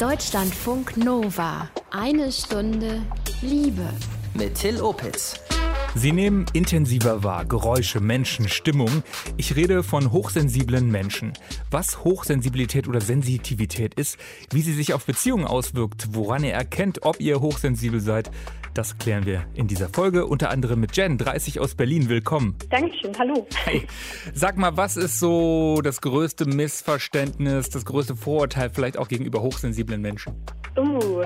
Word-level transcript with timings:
Deutschlandfunk 0.00 0.98
Nova. 0.98 1.70
Eine 1.90 2.30
Stunde 2.30 3.00
Liebe. 3.40 3.88
Mit 4.34 4.56
Till 4.56 4.82
Opitz. 4.82 5.40
Sie 5.94 6.12
nehmen 6.12 6.44
intensiver 6.52 7.24
wahr 7.24 7.46
Geräusche, 7.46 8.00
Menschen, 8.00 8.46
Stimmung. 8.50 9.02
Ich 9.38 9.56
rede 9.56 9.82
von 9.82 10.12
hochsensiblen 10.12 10.90
Menschen. 10.90 11.32
Was 11.70 12.04
Hochsensibilität 12.04 12.88
oder 12.88 13.00
Sensitivität 13.00 13.94
ist, 13.94 14.18
wie 14.50 14.60
sie 14.60 14.74
sich 14.74 14.92
auf 14.92 15.06
Beziehungen 15.06 15.46
auswirkt, 15.46 16.08
woran 16.10 16.44
ihr 16.44 16.52
erkennt, 16.52 17.04
ob 17.06 17.18
ihr 17.18 17.40
hochsensibel 17.40 18.00
seid, 18.00 18.30
das 18.76 18.98
klären 18.98 19.24
wir 19.24 19.44
in 19.54 19.68
dieser 19.68 19.88
Folge, 19.88 20.26
unter 20.26 20.50
anderem 20.50 20.80
mit 20.80 20.94
Jen, 20.96 21.16
30 21.16 21.60
aus 21.60 21.74
Berlin. 21.74 22.10
Willkommen. 22.10 22.56
Dankeschön, 22.68 23.12
hallo. 23.18 23.46
Hey, 23.64 23.86
sag 24.34 24.58
mal, 24.58 24.76
was 24.76 24.98
ist 24.98 25.18
so 25.18 25.80
das 25.82 26.02
größte 26.02 26.44
Missverständnis, 26.44 27.70
das 27.70 27.86
größte 27.86 28.16
Vorurteil 28.16 28.68
vielleicht 28.68 28.98
auch 28.98 29.08
gegenüber 29.08 29.40
hochsensiblen 29.40 30.02
Menschen? 30.02 30.34
Uh, 30.76 31.22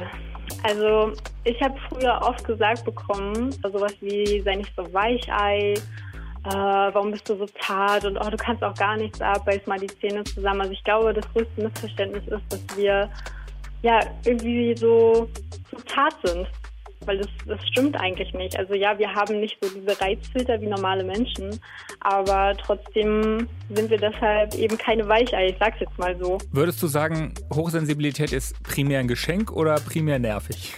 also 0.63 1.13
ich 1.43 1.61
habe 1.61 1.75
früher 1.89 2.21
oft 2.23 2.45
gesagt 2.45 2.85
bekommen, 2.85 3.51
sowas 3.63 3.95
wie, 4.01 4.41
sei 4.43 4.55
nicht 4.55 4.73
so 4.77 4.85
Weichei, 4.93 5.75
äh, 5.75 6.51
warum 6.51 7.11
bist 7.11 7.29
du 7.29 7.37
so 7.37 7.47
zart 7.61 8.05
und 8.05 8.17
oh, 8.17 8.31
du 8.31 8.37
kannst 8.37 8.63
auch 8.63 8.75
gar 8.75 8.97
nichts 8.97 9.21
ab, 9.21 9.45
beiß 9.45 9.67
mal 9.67 9.79
die 9.79 9.89
Zähne 9.99 10.23
zusammen. 10.23 10.61
Also 10.61 10.73
ich 10.73 10.85
glaube, 10.85 11.13
das 11.13 11.25
größte 11.33 11.63
Missverständnis 11.63 12.23
ist, 12.29 12.45
dass 12.49 12.77
wir 12.77 13.11
ja 13.83 13.99
irgendwie 14.25 14.77
so, 14.77 15.29
so 15.71 15.77
zart 15.87 16.15
sind 16.23 16.47
weil 17.07 17.19
das, 17.19 17.29
das 17.47 17.59
stimmt 17.69 17.99
eigentlich 17.99 18.33
nicht. 18.35 18.59
Also 18.59 18.75
ja, 18.75 18.99
wir 18.99 19.15
haben 19.15 19.41
nicht 19.41 19.57
so 19.61 19.69
diese 19.69 20.01
Reizfilter 20.01 20.61
wie 20.61 20.67
normale 20.67 21.05
Menschen, 21.05 21.61
aber 22.01 22.55
trotzdem 22.57 23.49
sind 23.71 23.91
wir 23.91 23.99
deshalb 23.99 24.55
eben 24.55 24.77
keine 24.77 25.09
Weichei, 25.09 25.49
ich 25.49 25.57
sag's 25.59 25.81
jetzt 25.81 25.99
mal 25.99 26.17
so. 26.19 26.39
Würdest 26.53 26.83
du 26.83 26.87
sagen, 26.87 27.35
Hochsensibilität 27.55 28.33
ist 28.33 28.63
primär 28.63 29.01
ein 29.01 29.09
Geschenk 29.09 29.53
oder 29.53 29.77
primär 29.77 30.19
nervig? 30.19 30.75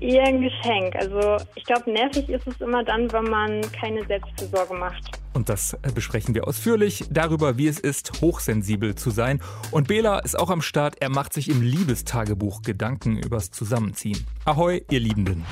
Eher 0.00 0.24
ein 0.24 0.40
Geschenk. 0.40 0.94
Also 0.96 1.36
ich 1.54 1.64
glaube, 1.64 1.90
nervig 1.90 2.28
ist 2.28 2.46
es 2.46 2.60
immer 2.60 2.84
dann, 2.84 3.10
wenn 3.12 3.24
man 3.24 3.60
keine 3.72 4.04
Selbstfürsorge 4.04 4.74
macht. 4.74 5.18
Und 5.36 5.50
das 5.50 5.74
äh, 5.74 5.92
besprechen 5.94 6.34
wir 6.34 6.48
ausführlich 6.48 7.04
darüber, 7.10 7.58
wie 7.58 7.68
es 7.68 7.78
ist, 7.78 8.22
hochsensibel 8.22 8.94
zu 8.94 9.10
sein. 9.10 9.42
Und 9.70 9.86
Bela 9.86 10.18
ist 10.20 10.38
auch 10.38 10.48
am 10.48 10.62
Start. 10.62 10.96
Er 11.00 11.10
macht 11.10 11.34
sich 11.34 11.50
im 11.50 11.60
Liebestagebuch 11.60 12.62
Gedanken 12.62 13.18
übers 13.18 13.50
Zusammenziehen. 13.50 14.24
Ahoi, 14.46 14.80
ihr 14.90 14.98
Liebenden. 14.98 15.44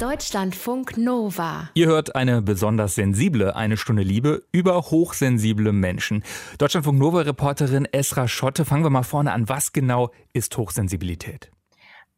Deutschlandfunk 0.00 0.96
Nova. 0.96 1.70
Ihr 1.74 1.86
hört 1.86 2.16
eine 2.16 2.42
besonders 2.42 2.96
sensible 2.96 3.54
Eine 3.54 3.76
Stunde 3.76 4.02
Liebe 4.02 4.42
über 4.50 4.74
hochsensible 4.82 5.70
Menschen. 5.70 6.24
Deutschlandfunk 6.58 6.98
Nova 6.98 7.20
Reporterin 7.20 7.86
Esra 7.92 8.26
Schotte, 8.26 8.64
fangen 8.64 8.82
wir 8.82 8.90
mal 8.90 9.04
vorne 9.04 9.30
an. 9.30 9.48
Was 9.48 9.72
genau 9.72 10.10
ist 10.32 10.56
Hochsensibilität? 10.56 11.52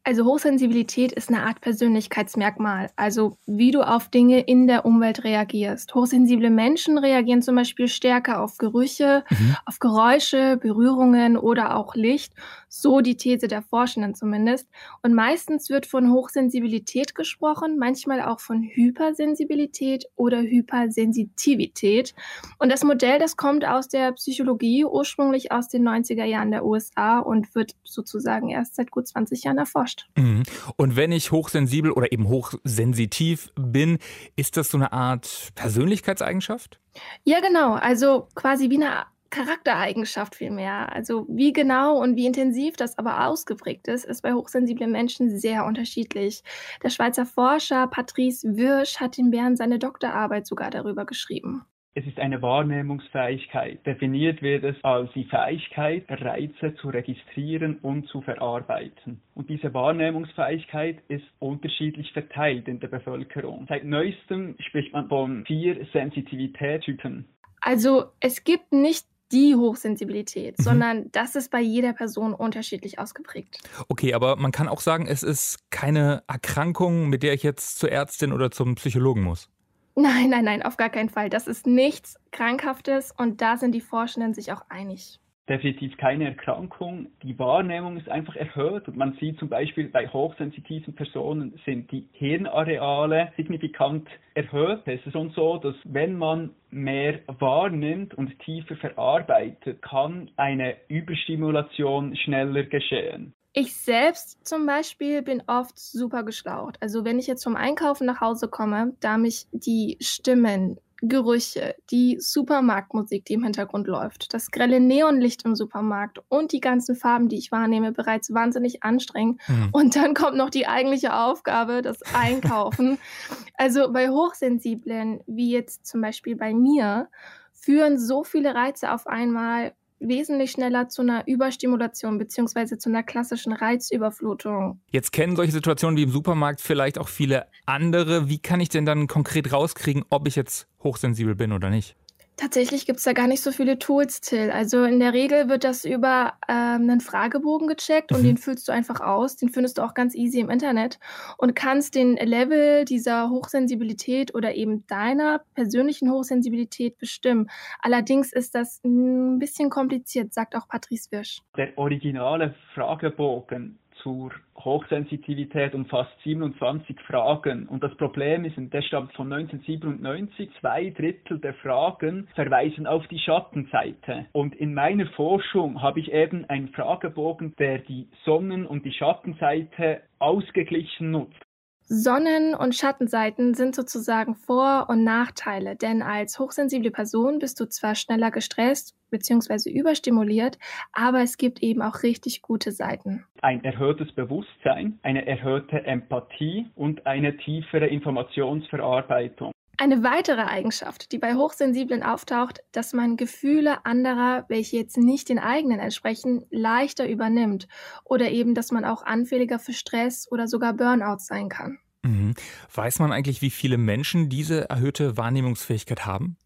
Also 0.07 0.23
Hochsensibilität 0.23 1.11
ist 1.13 1.29
eine 1.29 1.41
Art 1.47 1.61
Persönlichkeitsmerkmal, 1.61 2.91
also 2.95 3.39
wie 3.47 3.71
du 3.71 3.81
auf 3.81 4.09
Dinge 4.09 4.39
in 4.39 4.67
der 4.67 4.85
Umwelt 4.85 5.23
reagierst. 5.23 5.95
Hochsensible 5.95 6.51
Menschen 6.51 6.99
reagieren 6.99 7.41
zum 7.41 7.55
Beispiel 7.55 7.87
stärker 7.87 8.39
auf 8.39 8.59
Gerüche, 8.59 9.23
mhm. 9.31 9.55
auf 9.65 9.79
Geräusche, 9.79 10.57
Berührungen 10.57 11.37
oder 11.37 11.75
auch 11.75 11.95
Licht 11.95 12.33
so 12.75 12.99
die 12.99 13.15
These 13.15 13.47
der 13.47 13.61
Forschenden 13.61 14.15
zumindest. 14.15 14.67
Und 15.01 15.13
meistens 15.13 15.69
wird 15.69 15.85
von 15.85 16.11
Hochsensibilität 16.11 17.15
gesprochen, 17.15 17.77
manchmal 17.79 18.21
auch 18.21 18.39
von 18.39 18.63
Hypersensibilität 18.63 20.05
oder 20.15 20.41
Hypersensitivität. 20.41 22.13
Und 22.59 22.71
das 22.71 22.83
Modell, 22.83 23.17
das 23.17 23.37
kommt 23.37 23.65
aus 23.65 23.87
der 23.87 24.11
Psychologie, 24.11 24.83
ursprünglich 24.85 25.51
aus 25.51 25.69
den 25.69 25.87
90er 25.87 26.25
Jahren 26.25 26.51
der 26.51 26.65
USA 26.65 27.19
und 27.19 27.55
wird 27.55 27.75
sozusagen 27.83 28.49
erst 28.49 28.75
seit 28.75 28.91
gut 28.91 29.07
20 29.07 29.43
Jahren 29.43 29.57
erforscht. 29.57 29.94
Mhm. 30.15 30.43
Und 30.75 30.95
wenn 30.95 31.11
ich 31.11 31.31
hochsensibel 31.31 31.91
oder 31.91 32.11
eben 32.11 32.27
hochsensitiv 32.27 33.51
bin, 33.55 33.97
ist 34.35 34.57
das 34.57 34.71
so 34.71 34.77
eine 34.77 34.91
Art 34.91 35.51
Persönlichkeitseigenschaft? 35.55 36.79
Ja, 37.23 37.39
genau. 37.39 37.73
Also 37.73 38.27
quasi 38.35 38.69
wie 38.69 38.83
eine 38.83 39.05
Charaktereigenschaft 39.29 40.35
vielmehr. 40.35 40.93
Also 40.93 41.25
wie 41.29 41.51
genau 41.51 42.01
und 42.01 42.15
wie 42.15 42.25
intensiv 42.25 42.77
das 42.77 42.97
aber 42.97 43.27
ausgeprägt 43.27 43.87
ist, 43.87 44.05
ist 44.05 44.21
bei 44.21 44.33
hochsensiblen 44.33 44.91
Menschen 44.91 45.37
sehr 45.37 45.65
unterschiedlich. 45.65 46.43
Der 46.83 46.89
Schweizer 46.89 47.25
Forscher 47.25 47.87
Patrice 47.87 48.55
Wirsch 48.55 48.99
hat 48.99 49.17
in 49.17 49.31
Bern 49.31 49.57
seine 49.57 49.79
Doktorarbeit 49.79 50.47
sogar 50.47 50.69
darüber 50.69 51.05
geschrieben. 51.05 51.65
Es 51.97 52.05
ist 52.05 52.19
eine 52.19 52.41
Wahrnehmungsfähigkeit. 52.41 53.85
Definiert 53.85 54.41
wird 54.41 54.65
es 54.65 54.75
als 54.83 55.09
die 55.13 55.23
Fähigkeit, 55.23 56.03
Reize 56.09 56.75
zu 56.81 56.89
registrieren 56.89 57.77
und 57.77 58.09
zu 58.09 58.21
verarbeiten. 58.21 59.21
Und 59.33 59.49
diese 59.49 59.73
Wahrnehmungsfähigkeit 59.73 60.97
ist 61.07 61.23
unterschiedlich 61.39 62.11
verteilt 62.11 62.67
in 62.67 62.81
der 62.81 62.89
Bevölkerung. 62.89 63.65
Seit 63.69 63.85
neuestem 63.85 64.57
spricht 64.59 64.91
man 64.91 65.07
von 65.07 65.45
vier 65.45 65.87
Sensitivitätstypen. 65.93 67.29
Also 67.61 68.07
es 68.19 68.43
gibt 68.43 68.73
nicht 68.73 69.05
die 69.31 69.55
Hochsensibilität, 69.55 70.59
mhm. 70.59 70.63
sondern 70.63 71.11
das 71.13 71.35
ist 71.35 71.49
bei 71.49 71.61
jeder 71.61 71.93
Person 71.93 72.33
unterschiedlich 72.33 72.99
ausgeprägt. 72.99 73.57
Okay, 73.87 74.13
aber 74.13 74.35
man 74.35 74.51
kann 74.51 74.67
auch 74.67 74.81
sagen, 74.81 75.07
es 75.07 75.23
ist 75.23 75.59
keine 75.71 76.23
Erkrankung, 76.27 77.07
mit 77.07 77.23
der 77.23 77.33
ich 77.33 77.43
jetzt 77.43 77.79
zur 77.79 77.89
Ärztin 77.89 78.33
oder 78.33 78.51
zum 78.51 78.75
Psychologen 78.75 79.23
muss. 79.23 79.49
Nein, 79.95 80.29
nein, 80.29 80.43
nein, 80.43 80.61
auf 80.61 80.77
gar 80.77 80.89
keinen 80.89 81.09
Fall. 81.09 81.29
Das 81.29 81.47
ist 81.47 81.65
nichts 81.65 82.19
Krankhaftes 82.31 83.13
und 83.17 83.41
da 83.41 83.57
sind 83.57 83.73
die 83.73 83.81
Forschenden 83.81 84.33
sich 84.33 84.51
auch 84.51 84.63
einig 84.69 85.19
definitiv 85.47 85.95
keine 85.97 86.25
Erkrankung. 86.25 87.07
Die 87.21 87.37
Wahrnehmung 87.37 87.97
ist 87.97 88.09
einfach 88.09 88.35
erhöht 88.35 88.87
und 88.87 88.97
man 88.97 89.13
sieht 89.19 89.37
zum 89.37 89.49
Beispiel 89.49 89.89
bei 89.89 90.07
hochsensitiven 90.07 90.95
Personen 90.95 91.59
sind 91.65 91.91
die 91.91 92.07
Hirnareale 92.13 93.31
signifikant 93.37 94.07
erhöht. 94.33 94.81
Es 94.85 95.05
ist 95.05 95.13
schon 95.13 95.29
so, 95.31 95.57
dass 95.57 95.75
wenn 95.83 96.17
man 96.17 96.51
mehr 96.71 97.19
wahrnimmt 97.27 98.15
und 98.15 98.37
tiefer 98.39 98.75
verarbeitet, 98.75 99.81
kann 99.81 100.31
eine 100.35 100.75
Überstimulation 100.87 102.15
schneller 102.15 102.63
geschehen. 102.63 103.33
Ich 103.57 103.73
selbst 103.73 104.45
zum 104.45 104.65
Beispiel 104.65 105.21
bin 105.21 105.41
oft 105.47 105.79
super 105.79 106.23
geschlaucht. 106.23 106.75
Also 106.81 107.05
wenn 107.05 107.19
ich 107.19 107.25
jetzt 107.25 107.45
vom 107.45 107.55
Einkaufen 107.55 108.05
nach 108.05 108.19
Hause 108.19 108.49
komme, 108.49 108.97
da 108.99 109.17
mich 109.17 109.47
die 109.53 109.97
Stimmen 110.01 110.77
Gerüche, 111.01 111.75
die 111.89 112.17
Supermarktmusik, 112.19 113.23
die 113.23 113.33
im 113.33 113.45
Hintergrund 113.45 113.87
läuft, 113.87 114.33
das 114.33 114.51
grelle 114.51 114.81
Neonlicht 114.81 115.45
im 115.45 115.55
Supermarkt 115.55 116.19
und 116.27 116.51
die 116.51 116.59
ganzen 116.59 116.95
Farben, 116.95 117.29
die 117.29 117.37
ich 117.37 117.51
wahrnehme, 117.53 117.93
bereits 117.93 118.33
wahnsinnig 118.33 118.83
anstrengend. 118.83 119.39
Mhm. 119.47 119.69
Und 119.71 119.95
dann 119.95 120.13
kommt 120.13 120.35
noch 120.35 120.49
die 120.49 120.67
eigentliche 120.67 121.15
Aufgabe, 121.15 121.81
das 121.81 122.01
Einkaufen. 122.13 122.97
also 123.55 123.89
bei 123.89 124.09
Hochsensiblen, 124.09 125.21
wie 125.27 125.51
jetzt 125.51 125.85
zum 125.85 126.01
Beispiel 126.01 126.35
bei 126.35 126.53
mir, 126.53 127.07
führen 127.53 127.97
so 127.97 128.25
viele 128.25 128.53
Reize 128.53 128.91
auf 128.91 129.07
einmal 129.07 129.73
wesentlich 129.99 130.51
schneller 130.51 130.89
zu 130.89 131.01
einer 131.01 131.27
Überstimulation 131.27 132.17
bzw. 132.17 132.77
zu 132.77 132.89
einer 132.89 133.03
klassischen 133.03 133.53
Reizüberflutung. 133.53 134.81
Jetzt 134.91 135.11
kennen 135.11 135.35
solche 135.35 135.51
Situationen 135.51 135.97
wie 135.97 136.03
im 136.03 136.11
Supermarkt 136.11 136.61
vielleicht 136.61 136.97
auch 136.97 137.07
viele 137.07 137.47
andere. 137.65 138.29
Wie 138.29 138.39
kann 138.39 138.59
ich 138.59 138.69
denn 138.69 138.85
dann 138.85 139.07
konkret 139.07 139.51
rauskriegen, 139.51 140.05
ob 140.09 140.27
ich 140.27 140.35
jetzt 140.35 140.67
hochsensibel 140.83 141.35
bin 141.35 141.51
oder 141.51 141.69
nicht? 141.69 141.95
Tatsächlich 142.37 142.85
gibt 142.85 142.97
es 142.97 143.05
da 143.05 143.13
gar 143.13 143.27
nicht 143.27 143.41
so 143.41 143.51
viele 143.51 143.79
Tools, 143.79 144.19
Till. 144.19 144.51
Also 144.51 144.83
in 144.83 144.99
der 144.99 145.13
Regel 145.13 145.47
wird 145.47 145.63
das 145.63 145.85
über 145.85 146.33
ähm, 146.49 146.89
einen 146.89 146.99
Fragebogen 146.99 147.67
gecheckt 147.67 148.11
und 148.11 148.21
mhm. 148.21 148.25
den 148.25 148.37
füllst 148.37 148.67
du 148.67 148.73
einfach 148.73 148.99
aus. 148.99 149.37
Den 149.37 149.49
findest 149.49 149.77
du 149.77 149.83
auch 149.83 149.93
ganz 149.93 150.15
easy 150.15 150.39
im 150.39 150.49
Internet 150.49 150.99
und 151.37 151.55
kannst 151.55 151.95
den 151.95 152.15
Level 152.17 152.83
dieser 152.83 153.29
Hochsensibilität 153.29 154.35
oder 154.35 154.53
eben 154.53 154.85
deiner 154.87 155.43
persönlichen 155.53 156.11
Hochsensibilität 156.11 156.97
bestimmen. 156.97 157.49
Allerdings 157.79 158.33
ist 158.33 158.53
das 158.53 158.81
ein 158.83 159.39
bisschen 159.39 159.69
kompliziert, 159.69 160.33
sagt 160.33 160.55
auch 160.55 160.67
Patrice 160.67 161.11
Wirsch. 161.11 161.39
Der 161.55 161.77
originale 161.77 162.53
Fragebogen 162.73 163.79
zur 164.05 164.31
Hochsensitivität 164.59 165.73
umfasst 165.73 166.11
27 166.23 166.99
Fragen. 167.01 167.67
Und 167.67 167.83
das 167.83 167.95
Problem 167.97 168.45
ist, 168.45 168.53
der 168.55 168.83
stammt 168.83 169.11
von 169.13 169.33
1997, 169.33 170.51
zwei 170.61 170.91
Drittel 170.91 171.39
der 171.39 171.55
Fragen 171.55 172.27
verweisen 172.35 172.85
auf 172.85 173.05
die 173.07 173.17
Schattenseite. 173.17 174.27
Und 174.31 174.53
in 174.55 174.75
meiner 174.75 175.07
Forschung 175.07 175.81
habe 175.81 175.99
ich 175.99 176.11
eben 176.11 176.47
einen 176.47 176.69
Fragebogen, 176.69 177.55
der 177.57 177.79
die 177.79 178.07
Sonnen- 178.25 178.67
und 178.67 178.85
die 178.85 178.93
Schattenseite 178.93 180.01
ausgeglichen 180.19 181.09
nutzt. 181.09 181.44
Sonnen- 181.87 182.55
und 182.55 182.73
Schattenseiten 182.73 183.53
sind 183.53 183.75
sozusagen 183.75 184.33
Vor- 184.33 184.87
und 184.89 185.03
Nachteile, 185.03 185.75
denn 185.75 186.01
als 186.01 186.39
hochsensible 186.39 186.89
Person 186.89 187.37
bist 187.37 187.59
du 187.59 187.65
zwar 187.69 187.93
schneller 187.93 188.31
gestresst 188.31 188.95
bzw. 189.11 189.69
überstimuliert, 189.69 190.57
aber 190.93 191.21
es 191.21 191.37
gibt 191.37 191.61
eben 191.61 191.83
auch 191.83 192.01
richtig 192.01 192.41
gute 192.41 192.71
Seiten. 192.71 193.25
Ein 193.41 193.63
erhöhtes 193.63 194.11
Bewusstsein, 194.13 194.97
eine 195.03 195.27
erhöhte 195.27 195.85
Empathie 195.85 196.65
und 196.75 197.05
eine 197.05 197.37
tiefere 197.37 197.85
Informationsverarbeitung. 197.85 199.51
Eine 199.77 200.03
weitere 200.03 200.41
Eigenschaft, 200.41 201.11
die 201.11 201.17
bei 201.17 201.35
Hochsensiblen 201.35 202.03
auftaucht, 202.03 202.61
dass 202.71 202.93
man 202.93 203.17
Gefühle 203.17 203.85
anderer, 203.85 204.45
welche 204.47 204.77
jetzt 204.77 204.97
nicht 204.97 205.29
den 205.29 205.39
eigenen 205.39 205.79
entsprechen, 205.79 206.45
leichter 206.49 207.07
übernimmt 207.09 207.67
oder 208.03 208.31
eben, 208.31 208.55
dass 208.55 208.71
man 208.71 208.85
auch 208.85 209.03
anfälliger 209.03 209.59
für 209.59 209.73
Stress 209.73 210.31
oder 210.31 210.47
sogar 210.47 210.73
Burnout 210.73 211.19
sein 211.19 211.49
kann. 211.49 211.79
Mhm. 212.05 212.35
Weiß 212.73 212.99
man 212.99 213.11
eigentlich, 213.11 213.41
wie 213.41 213.49
viele 213.49 213.77
Menschen 213.77 214.29
diese 214.29 214.69
erhöhte 214.69 215.17
Wahrnehmungsfähigkeit 215.17 216.05
haben? 216.05 216.37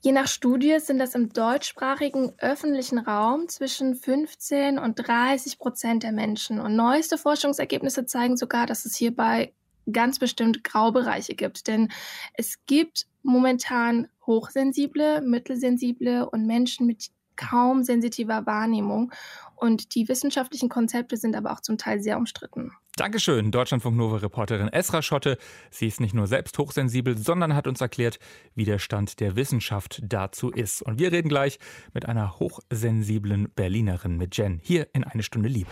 Je 0.00 0.12
nach 0.12 0.26
Studie 0.26 0.78
sind 0.80 0.98
das 0.98 1.14
im 1.14 1.32
deutschsprachigen 1.32 2.32
öffentlichen 2.38 2.98
Raum 2.98 3.48
zwischen 3.48 3.94
15 3.94 4.78
und 4.78 4.96
30 4.96 5.58
Prozent 5.58 6.02
der 6.02 6.12
Menschen. 6.12 6.58
Und 6.58 6.74
neueste 6.74 7.16
Forschungsergebnisse 7.16 8.06
zeigen 8.06 8.36
sogar, 8.36 8.66
dass 8.66 8.84
es 8.84 8.96
hierbei 8.96 9.52
ganz 9.92 10.18
bestimmt 10.18 10.64
Graubereiche 10.64 11.34
gibt. 11.34 11.66
Denn 11.66 11.90
es 12.34 12.58
gibt 12.66 13.06
momentan 13.22 14.08
hochsensible, 14.26 15.20
mittelsensible 15.20 16.28
und 16.28 16.46
Menschen 16.46 16.86
mit 16.86 17.10
kaum 17.36 17.82
sensitiver 17.82 18.46
Wahrnehmung. 18.46 19.12
Und 19.56 19.94
die 19.94 20.08
wissenschaftlichen 20.08 20.68
Konzepte 20.68 21.16
sind 21.16 21.36
aber 21.36 21.52
auch 21.52 21.60
zum 21.60 21.78
Teil 21.78 22.00
sehr 22.00 22.16
umstritten. 22.16 22.72
Dankeschön, 22.96 23.50
Deutschlandfunk 23.50 23.96
Nova-Reporterin 23.96 24.68
Esra 24.68 25.02
Schotte. 25.02 25.36
Sie 25.70 25.88
ist 25.88 26.00
nicht 26.00 26.14
nur 26.14 26.28
selbst 26.28 26.56
hochsensibel, 26.58 27.16
sondern 27.16 27.54
hat 27.56 27.66
uns 27.66 27.80
erklärt, 27.80 28.20
wie 28.54 28.64
der 28.64 28.78
Stand 28.78 29.18
der 29.18 29.34
Wissenschaft 29.34 30.00
dazu 30.04 30.50
ist. 30.50 30.80
Und 30.82 31.00
wir 31.00 31.10
reden 31.10 31.28
gleich 31.28 31.58
mit 31.92 32.06
einer 32.06 32.38
hochsensiblen 32.38 33.48
Berlinerin, 33.54 34.16
mit 34.16 34.36
Jen, 34.36 34.60
hier 34.62 34.88
in 34.92 35.02
eine 35.02 35.24
Stunde 35.24 35.48
Liebe. 35.48 35.70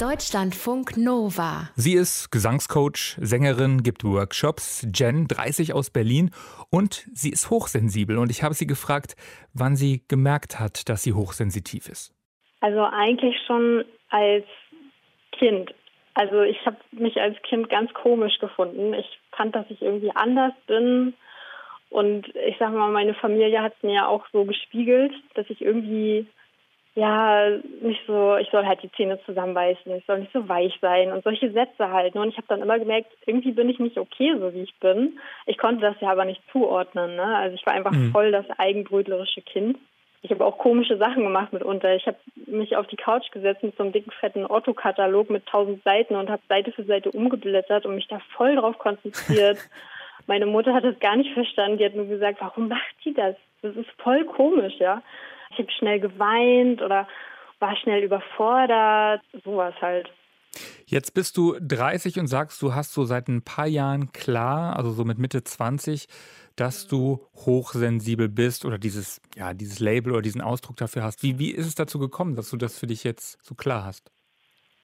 Deutschlandfunk 0.00 0.96
Nova. 0.96 1.70
Sie 1.76 1.94
ist 1.94 2.32
Gesangscoach, 2.32 3.16
Sängerin, 3.20 3.84
gibt 3.84 4.02
Workshops. 4.02 4.84
Jen, 4.92 5.28
30 5.28 5.72
aus 5.72 5.90
Berlin 5.90 6.32
und 6.68 7.06
sie 7.12 7.30
ist 7.30 7.48
hochsensibel. 7.48 8.18
Und 8.18 8.32
ich 8.32 8.42
habe 8.42 8.54
sie 8.54 8.66
gefragt, 8.66 9.14
wann 9.52 9.76
sie 9.76 10.02
gemerkt 10.08 10.58
hat, 10.58 10.88
dass 10.88 11.04
sie 11.04 11.12
hochsensitiv 11.12 11.88
ist. 11.88 12.12
Also 12.60 12.82
eigentlich 12.82 13.36
schon 13.46 13.84
als 14.08 14.44
Kind. 15.38 15.72
Also 16.14 16.42
ich 16.42 16.66
habe 16.66 16.78
mich 16.90 17.20
als 17.20 17.40
Kind 17.42 17.70
ganz 17.70 17.94
komisch 17.94 18.40
gefunden. 18.40 18.94
Ich 18.94 19.20
fand, 19.30 19.54
dass 19.54 19.66
ich 19.68 19.80
irgendwie 19.80 20.10
anders 20.12 20.54
bin. 20.66 21.14
Und 21.90 22.26
ich 22.34 22.58
sage 22.58 22.76
mal, 22.76 22.90
meine 22.90 23.14
Familie 23.14 23.62
hat 23.62 23.74
es 23.76 23.82
mir 23.84 23.94
ja 23.94 24.08
auch 24.08 24.26
so 24.32 24.44
gespiegelt, 24.44 25.12
dass 25.34 25.48
ich 25.50 25.60
irgendwie 25.60 26.26
ja, 26.96 27.48
nicht 27.80 28.00
so, 28.06 28.36
ich 28.36 28.48
soll 28.50 28.66
halt 28.66 28.82
die 28.82 28.92
Zähne 28.92 29.18
zusammenbeißen, 29.26 29.92
ich 29.96 30.06
soll 30.06 30.20
nicht 30.20 30.32
so 30.32 30.48
weich 30.48 30.78
sein 30.80 31.10
und 31.10 31.24
solche 31.24 31.50
Sätze 31.50 31.90
halt. 31.90 32.14
Und 32.14 32.28
ich 32.28 32.36
habe 32.36 32.46
dann 32.48 32.62
immer 32.62 32.78
gemerkt, 32.78 33.10
irgendwie 33.26 33.50
bin 33.50 33.68
ich 33.68 33.80
nicht 33.80 33.98
okay, 33.98 34.36
so 34.38 34.54
wie 34.54 34.62
ich 34.62 34.78
bin. 34.78 35.18
Ich 35.46 35.58
konnte 35.58 35.80
das 35.80 35.96
ja 36.00 36.12
aber 36.12 36.24
nicht 36.24 36.40
zuordnen. 36.52 37.16
Ne? 37.16 37.36
Also 37.36 37.56
ich 37.56 37.66
war 37.66 37.72
einfach 37.72 37.92
mhm. 37.92 38.12
voll 38.12 38.30
das 38.30 38.46
eigenbrötlerische 38.58 39.42
Kind. 39.42 39.76
Ich 40.22 40.30
habe 40.30 40.46
auch 40.46 40.56
komische 40.56 40.96
Sachen 40.96 41.24
gemacht 41.24 41.52
mitunter. 41.52 41.96
Ich 41.96 42.06
habe 42.06 42.16
mich 42.46 42.76
auf 42.76 42.86
die 42.86 42.96
Couch 42.96 43.28
gesetzt 43.32 43.64
mit 43.64 43.76
so 43.76 43.82
einem 43.82 43.92
dicken, 43.92 44.12
fetten 44.12 44.46
Otto-Katalog 44.46 45.30
mit 45.30 45.46
tausend 45.46 45.82
Seiten 45.82 46.14
und 46.14 46.30
habe 46.30 46.42
Seite 46.48 46.70
für 46.70 46.84
Seite 46.84 47.10
umgeblättert 47.10 47.86
und 47.86 47.96
mich 47.96 48.06
da 48.06 48.20
voll 48.36 48.54
drauf 48.54 48.78
konzentriert. 48.78 49.58
Meine 50.26 50.46
Mutter 50.46 50.72
hat 50.72 50.84
das 50.84 50.98
gar 51.00 51.16
nicht 51.16 51.34
verstanden. 51.34 51.78
Die 51.78 51.84
hat 51.84 51.96
nur 51.96 52.06
gesagt, 52.06 52.40
warum 52.40 52.68
macht 52.68 52.94
die 53.04 53.12
das? 53.12 53.34
Das 53.62 53.74
ist 53.74 53.90
voll 53.98 54.24
komisch, 54.24 54.74
ja. 54.78 55.02
Ich 55.54 55.58
habe 55.58 55.72
schnell 55.72 56.00
geweint 56.00 56.82
oder 56.82 57.08
war 57.60 57.76
schnell 57.76 58.02
überfordert, 58.02 59.22
sowas 59.44 59.74
halt. 59.80 60.10
Jetzt 60.86 61.14
bist 61.14 61.36
du 61.36 61.56
30 61.60 62.18
und 62.18 62.26
sagst, 62.26 62.60
du 62.62 62.74
hast 62.74 62.92
so 62.92 63.04
seit 63.04 63.28
ein 63.28 63.42
paar 63.42 63.66
Jahren 63.66 64.12
klar, 64.12 64.76
also 64.76 64.90
so 64.90 65.04
mit 65.04 65.18
Mitte 65.18 65.42
20, 65.42 66.06
dass 66.56 66.86
du 66.86 67.26
hochsensibel 67.34 68.28
bist 68.28 68.64
oder 68.64 68.78
dieses, 68.78 69.20
ja, 69.34 69.54
dieses 69.54 69.80
Label 69.80 70.12
oder 70.12 70.22
diesen 70.22 70.42
Ausdruck 70.42 70.76
dafür 70.76 71.02
hast. 71.02 71.22
Wie, 71.22 71.38
wie 71.38 71.50
ist 71.50 71.66
es 71.66 71.74
dazu 71.74 71.98
gekommen, 71.98 72.36
dass 72.36 72.50
du 72.50 72.56
das 72.56 72.78
für 72.78 72.86
dich 72.86 73.02
jetzt 73.02 73.44
so 73.44 73.54
klar 73.54 73.84
hast? 73.84 74.10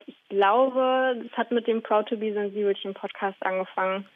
Ich 0.07 0.17
glaube, 0.29 1.23
es 1.25 1.37
hat 1.37 1.51
mit 1.51 1.67
dem 1.67 1.83
Proud 1.83 2.09
to 2.09 2.17
be 2.17 2.33
Sensibelchen 2.33 2.95
Podcast 2.95 3.41
angefangen. 3.45 4.07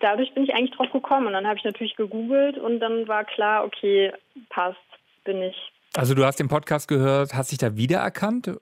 Dadurch 0.00 0.32
bin 0.34 0.44
ich 0.44 0.54
eigentlich 0.54 0.76
drauf 0.76 0.90
gekommen 0.92 1.26
und 1.26 1.32
dann 1.32 1.46
habe 1.46 1.58
ich 1.58 1.64
natürlich 1.64 1.96
gegoogelt 1.96 2.58
und 2.58 2.80
dann 2.80 3.06
war 3.06 3.24
klar, 3.24 3.64
okay, 3.64 4.12
passt, 4.48 4.78
bin 5.24 5.42
ich. 5.42 5.72
Also 5.96 6.14
du 6.14 6.24
hast 6.24 6.38
den 6.38 6.48
Podcast 6.48 6.88
gehört, 6.88 7.34
hast 7.34 7.50
dich 7.50 7.58
da 7.58 7.76
wiedererkannt 7.76 8.52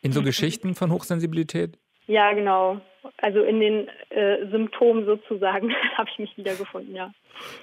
in 0.00 0.12
so 0.12 0.20
mhm. 0.20 0.26
Geschichten 0.26 0.74
von 0.74 0.92
Hochsensibilität? 0.92 1.78
Ja, 2.06 2.32
genau. 2.32 2.80
Also 3.18 3.42
in 3.42 3.60
den 3.60 3.88
äh, 4.10 4.46
Symptomen 4.50 5.06
sozusagen 5.06 5.72
habe 5.96 6.08
ich 6.12 6.18
mich 6.18 6.36
wiedergefunden, 6.36 6.94
ja. 6.94 7.12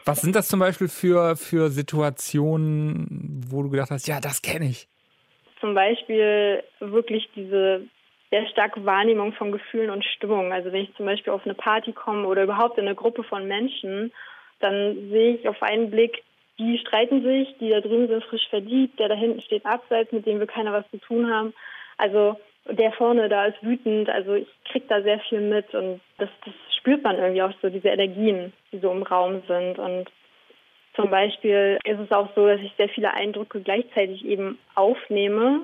Was 0.06 0.22
sind 0.22 0.36
das 0.36 0.48
zum 0.48 0.60
Beispiel 0.60 0.88
für, 0.88 1.36
für 1.36 1.70
Situationen, 1.70 3.42
wo 3.48 3.64
du 3.64 3.70
gedacht 3.70 3.92
hast, 3.92 4.08
ja, 4.08 4.20
das 4.20 4.42
kenne 4.42 4.66
ich? 4.66 4.88
Zum 5.62 5.76
Beispiel 5.76 6.64
wirklich 6.80 7.30
diese 7.36 7.84
sehr 8.30 8.48
starke 8.50 8.86
Wahrnehmung 8.86 9.34
von 9.34 9.52
Gefühlen 9.52 9.90
und 9.90 10.04
Stimmungen. 10.06 10.52
Also 10.52 10.72
wenn 10.72 10.84
ich 10.84 10.96
zum 10.96 11.06
Beispiel 11.06 11.34
auf 11.34 11.44
eine 11.46 11.56
Party 11.56 11.94
komme 11.94 12.28
oder 12.28 12.44
überhaupt 12.44 12.78
in 12.78 12.86
eine 12.86 12.96
Gruppe 12.96 13.24
von 13.24 13.48
Menschen, 13.48 14.12
dann 14.60 15.10
sehe 15.10 15.36
ich 15.36 15.48
auf 15.48 15.62
einen 15.62 15.90
Blick 15.90 16.24
die 16.60 16.78
streiten 16.78 17.24
sich, 17.24 17.56
die 17.60 17.70
da 17.70 17.80
drüben 17.80 18.08
sind 18.08 18.24
frisch 18.26 18.48
verliebt, 18.50 19.00
der 19.00 19.08
da 19.08 19.16
hinten 19.16 19.42
steht 19.42 19.66
abseits, 19.66 20.12
mit 20.12 20.26
dem 20.26 20.40
wir 20.40 20.48
keiner 20.48 20.74
was 20.74 20.90
zu 20.92 20.98
tun 20.98 21.32
haben. 21.32 21.54
Also 21.98 22.38
der 22.70 22.92
vorne 22.92 23.30
da 23.30 23.46
ist 23.46 23.64
wütend, 23.64 24.10
also 24.10 24.36
ich 24.36 24.48
krieg 24.66 24.88
da 24.90 25.02
sehr 25.02 25.20
viel 25.22 25.42
mit 25.42 25.74
und 25.74 26.02
das, 26.18 26.30
das 26.46 26.54
spürt 26.78 27.04
man 27.04 27.18
irgendwie 27.18 27.42
auch 27.42 27.54
so, 27.62 27.70
diese 27.70 27.88
Energien, 27.88 28.54
die 28.72 28.80
so 28.80 28.92
im 28.92 29.04
Raum 29.04 29.42
sind. 29.48 29.80
Und 29.80 30.12
zum 30.96 31.10
Beispiel 31.10 31.80
ist 31.86 32.00
es 32.00 32.12
auch 32.12 32.30
so, 32.36 32.46
dass 32.46 32.60
ich 32.60 32.74
sehr 32.78 32.90
viele 32.90 33.14
Eindrücke 33.14 33.62
gleichzeitig 33.62 34.26
eben 34.26 34.60
aufnehme 34.76 35.62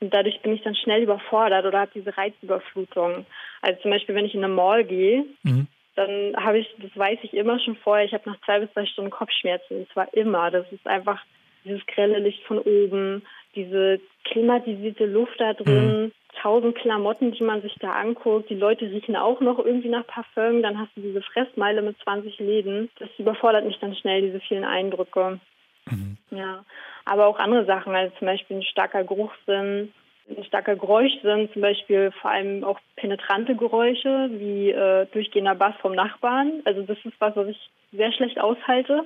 und 0.00 0.14
dadurch 0.14 0.40
bin 0.40 0.54
ich 0.54 0.62
dann 0.62 0.76
schnell 0.76 1.02
überfordert 1.02 1.66
oder 1.66 1.80
habe 1.80 1.90
diese 1.92 2.16
Reizüberflutung. 2.16 3.26
Also 3.60 3.82
zum 3.82 3.90
Beispiel, 3.90 4.14
wenn 4.14 4.24
ich 4.24 4.34
in 4.34 4.44
eine 4.44 4.54
Mall 4.54 4.84
gehe, 4.84 5.24
mhm 5.42 5.66
dann 5.98 6.36
habe 6.36 6.58
ich, 6.60 6.72
das 6.78 6.96
weiß 6.96 7.18
ich 7.22 7.34
immer 7.34 7.58
schon 7.58 7.74
vorher, 7.74 8.06
ich 8.06 8.14
habe 8.14 8.30
nach 8.30 8.40
zwei 8.42 8.60
bis 8.60 8.72
drei 8.72 8.86
Stunden 8.86 9.10
Kopfschmerzen. 9.10 9.84
Das 9.84 9.96
war 9.96 10.14
immer. 10.14 10.50
Das 10.52 10.70
ist 10.70 10.86
einfach 10.86 11.20
dieses 11.64 11.84
grelle 11.86 12.20
Licht 12.20 12.40
von 12.44 12.58
oben, 12.58 13.22
diese 13.56 14.00
klimatisierte 14.24 15.06
Luft 15.06 15.40
da 15.40 15.54
drin, 15.54 16.02
mhm. 16.04 16.12
tausend 16.40 16.76
Klamotten, 16.76 17.32
die 17.32 17.42
man 17.42 17.62
sich 17.62 17.74
da 17.80 17.90
anguckt. 17.90 18.48
Die 18.48 18.54
Leute 18.54 18.84
riechen 18.84 19.16
auch 19.16 19.40
noch 19.40 19.58
irgendwie 19.58 19.88
nach 19.88 20.06
Parfüm. 20.06 20.62
Dann 20.62 20.78
hast 20.78 20.90
du 20.94 21.00
diese 21.00 21.20
Fressmeile 21.20 21.82
mit 21.82 21.98
20 22.04 22.38
Läden. 22.38 22.90
Das 23.00 23.08
überfordert 23.18 23.64
mich 23.64 23.80
dann 23.80 23.96
schnell, 23.96 24.22
diese 24.22 24.38
vielen 24.38 24.64
Eindrücke. 24.64 25.40
Mhm. 25.86 26.16
Ja, 26.30 26.64
aber 27.06 27.26
auch 27.26 27.40
andere 27.40 27.64
Sachen, 27.64 27.92
also 27.96 28.14
zum 28.18 28.26
Beispiel 28.26 28.58
ein 28.58 28.62
starker 28.62 29.02
Geruchssinn 29.02 29.92
ein 30.36 30.44
starker 30.44 30.76
Geräuschsinn, 30.76 31.48
zum 31.52 31.62
Beispiel 31.62 32.12
vor 32.20 32.30
allem 32.30 32.64
auch 32.64 32.78
penetrante 32.96 33.56
Geräusche 33.56 34.30
wie 34.32 34.70
äh, 34.70 35.06
durchgehender 35.06 35.54
Bass 35.54 35.74
vom 35.80 35.94
Nachbarn. 35.94 36.62
Also 36.64 36.82
das 36.82 36.98
ist 37.04 37.14
was, 37.18 37.34
was 37.36 37.48
ich 37.48 37.70
sehr 37.92 38.12
schlecht 38.12 38.38
aushalte. 38.38 39.04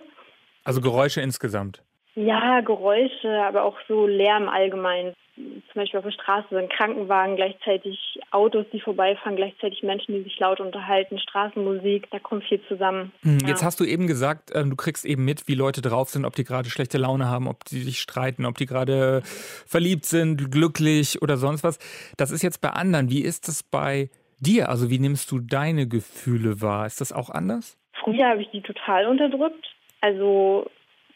Also 0.65 0.81
Geräusche 0.81 1.21
insgesamt? 1.21 1.83
Ja, 2.15 2.61
Geräusche, 2.61 3.43
aber 3.43 3.65
auch 3.65 3.77
so 3.89 4.07
Lärm 4.07 4.49
allgemein 4.49 5.15
zum 5.35 5.81
Beispiel 5.81 5.99
auf 5.99 6.05
der 6.05 6.13
Straße 6.13 6.49
sind 6.51 6.71
Krankenwagen, 6.71 7.37
gleichzeitig 7.37 7.99
Autos, 8.31 8.67
die 8.73 8.81
vorbeifahren, 8.81 9.37
gleichzeitig 9.37 9.83
Menschen, 9.83 10.15
die 10.15 10.23
sich 10.23 10.39
laut 10.39 10.61
unterhalten, 10.61 11.19
Straßenmusik, 11.19 12.11
da 12.11 12.19
kommt 12.19 12.45
viel 12.45 12.61
zusammen. 12.69 13.13
Hm, 13.23 13.39
jetzt 13.47 13.63
ja. 13.63 13.67
hast 13.67 13.81
du 13.81 13.85
eben 13.85 14.07
gesagt, 14.07 14.51
ähm, 14.55 14.71
du 14.71 14.77
kriegst 14.77 15.07
eben 15.07 15.25
mit, 15.25 15.49
wie 15.49 15.55
Leute 15.55 15.81
drauf 15.81 16.11
sind, 16.11 16.27
ob 16.27 16.35
die 16.35 16.45
gerade 16.45 16.69
schlechte 16.69 16.99
Laune 16.99 17.29
haben, 17.29 17.49
ob 17.49 17.65
die 17.65 17.81
sich 17.81 17.99
streiten, 17.99 18.45
ob 18.45 18.59
die 18.59 18.67
gerade 18.67 19.23
verliebt 19.25 20.05
sind, 20.05 20.51
glücklich 20.51 21.23
oder 21.23 21.39
sonst 21.39 21.65
was. 21.65 21.79
Das 22.19 22.31
ist 22.31 22.43
jetzt 22.43 22.61
bei 22.61 22.71
anderen. 22.71 23.09
Wie 23.09 23.23
ist 23.23 23.49
das 23.49 23.63
bei 23.63 24.11
dir? 24.39 24.69
Also 24.69 24.91
wie 24.91 24.99
nimmst 24.99 25.31
du 25.31 25.39
deine 25.39 25.89
Gefühle 25.89 26.61
wahr? 26.61 26.85
Ist 26.85 27.01
das 27.01 27.11
auch 27.11 27.31
anders? 27.31 27.79
Früher 28.05 28.29
habe 28.29 28.43
ich 28.43 28.51
die 28.51 28.61
total 28.61 29.07
unterdrückt. 29.07 29.67
Also 30.03 30.67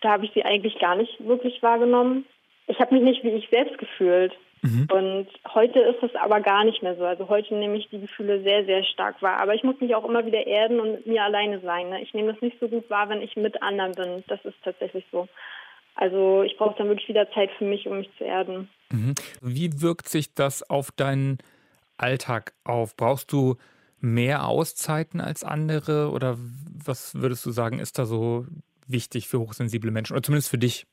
da 0.06 0.12
habe 0.12 0.24
ich 0.24 0.32
sie 0.32 0.44
eigentlich 0.44 0.78
gar 0.78 0.96
nicht 0.96 1.26
wirklich 1.26 1.62
wahrgenommen 1.62 2.24
ich 2.66 2.78
habe 2.80 2.94
mich 2.94 3.04
nicht 3.04 3.24
wie 3.24 3.30
ich 3.30 3.48
selbst 3.48 3.78
gefühlt. 3.78 4.32
Mhm. 4.62 4.88
Und 4.90 5.28
heute 5.54 5.78
ist 5.80 6.02
es 6.02 6.14
aber 6.16 6.40
gar 6.40 6.64
nicht 6.64 6.82
mehr 6.82 6.96
so. 6.96 7.04
Also 7.04 7.28
heute 7.28 7.54
nehme 7.54 7.76
ich 7.76 7.88
die 7.90 8.00
Gefühle 8.00 8.42
sehr, 8.42 8.64
sehr 8.64 8.82
stark 8.84 9.20
wahr. 9.22 9.38
Aber 9.40 9.54
ich 9.54 9.62
muss 9.62 9.80
mich 9.80 9.94
auch 9.94 10.04
immer 10.04 10.26
wieder 10.26 10.46
erden 10.46 10.80
und 10.80 10.92
mit 10.92 11.06
mir 11.06 11.22
alleine 11.22 11.60
sein. 11.60 11.90
Ne? 11.90 12.02
Ich 12.02 12.14
nehme 12.14 12.32
das 12.32 12.42
nicht 12.42 12.58
so 12.58 12.68
gut 12.68 12.88
wahr, 12.90 13.08
wenn 13.08 13.22
ich 13.22 13.36
mit 13.36 13.62
anderen 13.62 13.92
bin. 13.92 14.24
Das 14.28 14.44
ist 14.44 14.56
tatsächlich 14.64 15.04
so. 15.12 15.28
Also 15.94 16.42
ich 16.42 16.56
brauche 16.56 16.76
dann 16.76 16.88
wirklich 16.88 17.08
wieder 17.08 17.30
Zeit 17.32 17.50
für 17.58 17.64
mich, 17.64 17.86
um 17.86 17.98
mich 17.98 18.10
zu 18.18 18.24
erden. 18.24 18.68
Mhm. 18.90 19.14
Wie 19.40 19.80
wirkt 19.80 20.08
sich 20.08 20.34
das 20.34 20.68
auf 20.68 20.90
deinen 20.90 21.38
Alltag 21.96 22.52
auf? 22.64 22.96
Brauchst 22.96 23.32
du 23.32 23.56
mehr 24.00 24.48
Auszeiten 24.48 25.20
als 25.20 25.44
andere? 25.44 26.10
Oder 26.10 26.36
was 26.84 27.14
würdest 27.14 27.46
du 27.46 27.50
sagen, 27.50 27.78
ist 27.78 27.98
da 27.98 28.04
so 28.06 28.46
wichtig 28.88 29.28
für 29.28 29.40
hochsensible 29.40 29.90
Menschen? 29.90 30.14
Oder 30.14 30.22
zumindest 30.22 30.50
für 30.50 30.58
dich? 30.58 30.86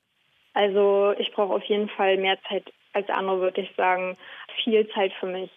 Also 0.53 1.13
ich 1.17 1.31
brauche 1.31 1.53
auf 1.53 1.63
jeden 1.63 1.89
Fall 1.89 2.17
mehr 2.17 2.37
Zeit 2.47 2.71
als 2.93 3.09
andere, 3.09 3.41
würde 3.41 3.61
ich 3.61 3.71
sagen. 3.75 4.15
Viel 4.63 4.87
Zeit 4.89 5.11
für 5.19 5.27
mich. 5.27 5.49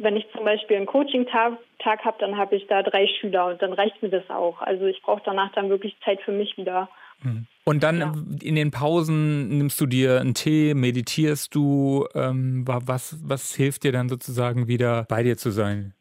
wenn 0.00 0.16
ich 0.16 0.26
zum 0.32 0.44
Beispiel 0.44 0.76
einen 0.76 0.86
Coaching-Tag 0.86 1.58
Tag 1.80 2.04
habe, 2.04 2.16
dann 2.20 2.36
habe 2.36 2.54
ich 2.54 2.66
da 2.68 2.82
drei 2.82 3.06
Schüler 3.06 3.46
und 3.46 3.60
dann 3.60 3.72
reicht 3.72 4.00
mir 4.00 4.10
das 4.10 4.28
auch. 4.30 4.60
Also 4.62 4.86
ich 4.86 5.02
brauche 5.02 5.22
danach 5.24 5.52
dann 5.52 5.70
wirklich 5.70 5.96
Zeit 6.04 6.20
für 6.22 6.32
mich 6.32 6.56
wieder. 6.56 6.88
Mhm. 7.22 7.46
Und 7.64 7.82
dann 7.82 8.00
ja. 8.00 8.12
in 8.42 8.54
den 8.54 8.70
Pausen 8.70 9.58
nimmst 9.58 9.80
du 9.80 9.86
dir 9.86 10.20
einen 10.20 10.34
Tee, 10.34 10.74
meditierst 10.74 11.54
du. 11.54 12.06
Ähm, 12.14 12.64
was, 12.66 13.18
was 13.22 13.54
hilft 13.54 13.84
dir 13.84 13.92
dann 13.92 14.08
sozusagen 14.08 14.68
wieder 14.68 15.04
bei 15.08 15.22
dir 15.22 15.36
zu 15.36 15.50
sein? 15.50 15.94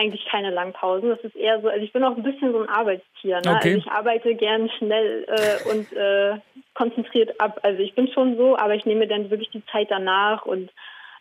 Eigentlich 0.00 0.24
keine 0.30 0.50
langen 0.50 0.72
Pausen. 0.72 1.10
Das 1.10 1.20
ist 1.20 1.36
eher 1.36 1.60
so, 1.60 1.68
also 1.68 1.84
ich 1.84 1.92
bin 1.92 2.02
auch 2.04 2.16
ein 2.16 2.22
bisschen 2.22 2.52
so 2.52 2.60
ein 2.60 2.68
Arbeitstier. 2.68 3.40
Ne? 3.44 3.56
Okay. 3.56 3.74
Also 3.74 3.78
ich 3.78 3.86
arbeite 3.90 4.34
gern 4.34 4.70
schnell 4.78 5.26
äh, 5.28 5.70
und 5.70 5.92
äh, 5.92 6.38
konzentriert 6.72 7.38
ab. 7.38 7.60
Also 7.62 7.82
ich 7.82 7.94
bin 7.94 8.08
schon 8.08 8.38
so, 8.38 8.56
aber 8.56 8.74
ich 8.74 8.86
nehme 8.86 9.06
dann 9.06 9.28
wirklich 9.28 9.50
die 9.50 9.62
Zeit 9.66 9.90
danach 9.90 10.46
und 10.46 10.70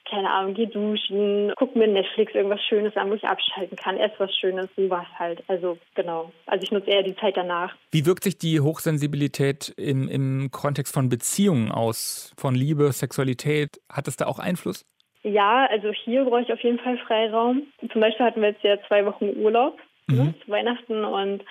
keine 0.09 0.29
Ahnung, 0.31 0.53
geh 0.53 0.65
duschen, 0.65 1.53
guck 1.55 1.75
mir 1.75 1.87
Netflix 1.87 2.33
irgendwas 2.33 2.61
Schönes 2.63 2.95
an, 2.95 3.09
wo 3.09 3.13
ich 3.13 3.23
abschalten 3.25 3.77
kann, 3.77 3.97
ess 3.97 4.11
was 4.17 4.35
Schönes, 4.35 4.69
sowas 4.75 5.05
halt. 5.17 5.43
Also 5.47 5.77
genau. 5.93 6.31
Also 6.45 6.63
ich 6.63 6.71
nutze 6.71 6.89
eher 6.89 7.03
die 7.03 7.15
Zeit 7.15 7.37
danach. 7.37 7.75
Wie 7.91 8.05
wirkt 8.05 8.23
sich 8.23 8.37
die 8.37 8.59
Hochsensibilität 8.59 9.73
im, 9.77 10.07
im 10.07 10.49
Kontext 10.51 10.93
von 10.93 11.09
Beziehungen 11.09 11.71
aus, 11.71 12.33
von 12.37 12.55
Liebe, 12.55 12.91
Sexualität? 12.91 13.79
Hat 13.91 14.07
es 14.07 14.15
da 14.15 14.25
auch 14.25 14.39
Einfluss? 14.39 14.85
Ja, 15.23 15.67
also 15.69 15.91
hier 15.91 16.23
brauche 16.23 16.41
ich 16.41 16.53
auf 16.53 16.61
jeden 16.61 16.79
Fall 16.79 16.97
Freiraum. 16.99 17.63
Zum 17.91 18.01
Beispiel 18.01 18.25
hatten 18.25 18.41
wir 18.41 18.49
jetzt 18.49 18.63
ja 18.63 18.77
zwei 18.87 19.05
Wochen 19.05 19.31
Urlaub 19.37 19.77
ne, 20.07 20.15
mhm. 20.15 20.23
ne, 20.25 20.33
zu 20.45 20.51
Weihnachten 20.51 21.03
und 21.03 21.43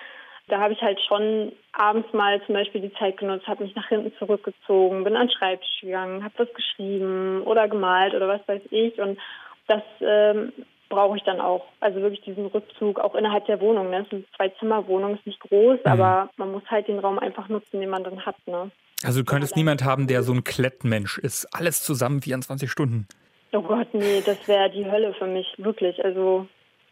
da 0.49 0.59
habe 0.59 0.73
ich 0.73 0.81
halt 0.81 0.99
schon 1.07 1.51
abends 1.73 2.11
mal 2.11 2.41
zum 2.45 2.55
Beispiel 2.55 2.81
die 2.81 2.93
Zeit 2.93 3.17
genutzt, 3.17 3.47
habe 3.47 3.63
mich 3.63 3.75
nach 3.75 3.87
hinten 3.87 4.11
zurückgezogen, 4.17 5.03
bin 5.03 5.15
an 5.15 5.27
den 5.27 5.33
Schreibtisch 5.33 5.81
gegangen, 5.81 6.23
habe 6.23 6.33
was 6.37 6.53
geschrieben 6.53 7.43
oder 7.43 7.67
gemalt 7.67 8.15
oder 8.15 8.27
was 8.27 8.41
weiß 8.47 8.61
ich. 8.71 8.99
Und 8.99 9.19
das 9.67 9.83
ähm, 10.01 10.51
brauche 10.89 11.17
ich 11.17 11.23
dann 11.23 11.39
auch. 11.39 11.65
Also 11.79 12.01
wirklich 12.01 12.21
diesen 12.21 12.47
Rückzug 12.47 12.99
auch 12.99 13.15
innerhalb 13.15 13.45
der 13.45 13.61
Wohnung. 13.61 13.91
Ne? 13.91 13.99
Es 13.99 14.05
ist 14.07 14.13
eine 14.13 14.23
Zwei-Zimmer-Wohnung, 14.35 15.15
ist 15.15 15.27
nicht 15.27 15.39
groß, 15.39 15.79
mhm. 15.85 15.91
aber 15.91 16.29
man 16.37 16.51
muss 16.51 16.63
halt 16.67 16.87
den 16.87 16.99
Raum 16.99 17.19
einfach 17.19 17.47
nutzen, 17.47 17.79
den 17.79 17.89
man 17.89 18.03
dann 18.03 18.25
hat. 18.25 18.35
Ne? 18.47 18.71
Also 19.03 19.19
du 19.19 19.25
könntest 19.25 19.55
ja, 19.55 19.59
niemand 19.59 19.83
haben, 19.83 20.07
der 20.07 20.23
so 20.23 20.33
ein 20.33 20.43
Klettmensch 20.43 21.17
ist. 21.19 21.47
Alles 21.53 21.83
zusammen 21.83 22.21
24 22.21 22.69
Stunden. 22.69 23.07
Oh 23.51 23.61
Gott, 23.61 23.87
nee, 23.93 24.21
das 24.25 24.47
wäre 24.47 24.69
die 24.69 24.89
Hölle 24.89 25.13
für 25.13 25.27
mich, 25.27 25.47
wirklich. 25.57 26.03
Also 26.03 26.47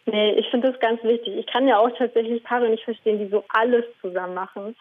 Nee, 0.08 0.32
ich 0.40 0.48
finde 0.50 0.72
das 0.72 0.80
ganz 0.80 1.04
wichtig. 1.04 1.36
Ich 1.36 1.48
kann 1.48 1.68
ja 1.68 1.80
auch 1.80 1.90
tatsächlich 1.98 2.42
Paare 2.44 2.70
nicht 2.70 2.86
verstehen, 2.86 3.20
die 3.20 3.28
so 3.28 3.44
alles 3.50 3.84
zusammen 4.02 4.34
machen. 4.34 4.76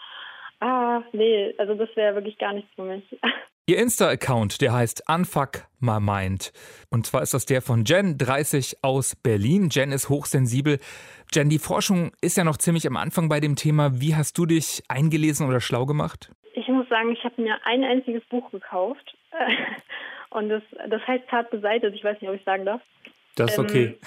Ah, 0.60 1.02
nee, 1.12 1.52
also 1.58 1.74
das 1.74 1.88
wäre 1.96 2.14
wirklich 2.14 2.38
gar 2.38 2.52
nichts 2.52 2.70
für 2.76 2.84
mich. 2.84 3.04
Ihr 3.68 3.78
Insta-Account, 3.78 4.60
der 4.60 4.72
heißt 4.72 5.02
Unfuck 5.12 5.64
My 5.80 5.98
Mind. 5.98 6.52
Und 6.88 7.06
zwar 7.06 7.22
ist 7.22 7.34
das 7.34 7.44
der 7.44 7.60
von 7.60 7.84
Jen, 7.84 8.16
30 8.16 8.76
aus 8.82 9.16
Berlin. 9.16 9.68
Jen 9.72 9.90
ist 9.90 10.08
hochsensibel. 10.08 10.78
Jen, 11.34 11.48
die 11.48 11.58
Forschung 11.58 12.12
ist 12.22 12.36
ja 12.36 12.44
noch 12.44 12.58
ziemlich 12.58 12.86
am 12.86 12.96
Anfang 12.96 13.28
bei 13.28 13.40
dem 13.40 13.56
Thema. 13.56 14.00
Wie 14.00 14.14
hast 14.14 14.38
du 14.38 14.46
dich 14.46 14.84
eingelesen 14.86 15.48
oder 15.48 15.60
schlau 15.60 15.84
gemacht? 15.84 16.30
Ich 16.54 16.68
muss 16.68 16.88
sagen, 16.88 17.10
ich 17.10 17.24
habe 17.24 17.42
mir 17.42 17.56
ein 17.64 17.82
einziges 17.82 18.24
Buch 18.26 18.48
gekauft. 18.52 19.16
Und 20.30 20.48
das, 20.48 20.62
das 20.88 21.06
heißt 21.06 21.28
Tat 21.28 21.50
beseitigt. 21.50 21.94
Ich 21.94 22.04
weiß 22.04 22.20
nicht, 22.20 22.28
ob 22.28 22.36
ich 22.36 22.44
sagen 22.44 22.64
darf. 22.64 22.80
Das 23.36 23.52
ist 23.52 23.58
okay. 23.58 23.84
Ähm, 23.86 23.98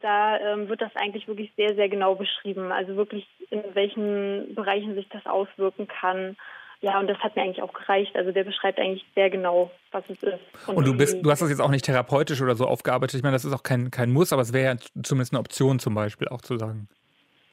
da 0.00 0.38
ähm, 0.38 0.68
wird 0.68 0.82
das 0.82 0.94
eigentlich 0.96 1.26
wirklich 1.28 1.50
sehr, 1.56 1.74
sehr 1.74 1.88
genau 1.88 2.14
beschrieben. 2.14 2.72
Also 2.72 2.96
wirklich, 2.96 3.26
in 3.50 3.62
welchen 3.74 4.54
Bereichen 4.54 4.94
sich 4.94 5.08
das 5.08 5.24
auswirken 5.26 5.88
kann. 5.88 6.36
Ja, 6.80 7.00
und 7.00 7.08
das 7.08 7.18
hat 7.20 7.34
mir 7.34 7.42
eigentlich 7.42 7.62
auch 7.62 7.72
gereicht. 7.72 8.14
Also 8.14 8.30
der 8.30 8.44
beschreibt 8.44 8.78
eigentlich 8.78 9.06
sehr 9.14 9.30
genau, 9.30 9.70
was 9.92 10.04
es 10.10 10.22
ist. 10.22 10.40
Und, 10.66 10.76
und 10.76 10.86
du 10.86 10.94
bist, 10.94 11.24
du 11.24 11.30
hast 11.30 11.40
das 11.40 11.48
jetzt 11.48 11.60
auch 11.60 11.70
nicht 11.70 11.86
therapeutisch 11.86 12.42
oder 12.42 12.54
so 12.54 12.66
aufgearbeitet. 12.66 13.16
Ich 13.16 13.22
meine, 13.22 13.34
das 13.34 13.46
ist 13.46 13.54
auch 13.54 13.62
kein, 13.62 13.90
kein 13.90 14.12
Muss, 14.12 14.32
aber 14.34 14.42
es 14.42 14.52
wäre 14.52 14.74
ja 14.74 15.02
zumindest 15.02 15.32
eine 15.32 15.40
Option 15.40 15.78
zum 15.78 15.94
Beispiel 15.94 16.28
auch 16.28 16.42
zu 16.42 16.58
sagen. 16.58 16.88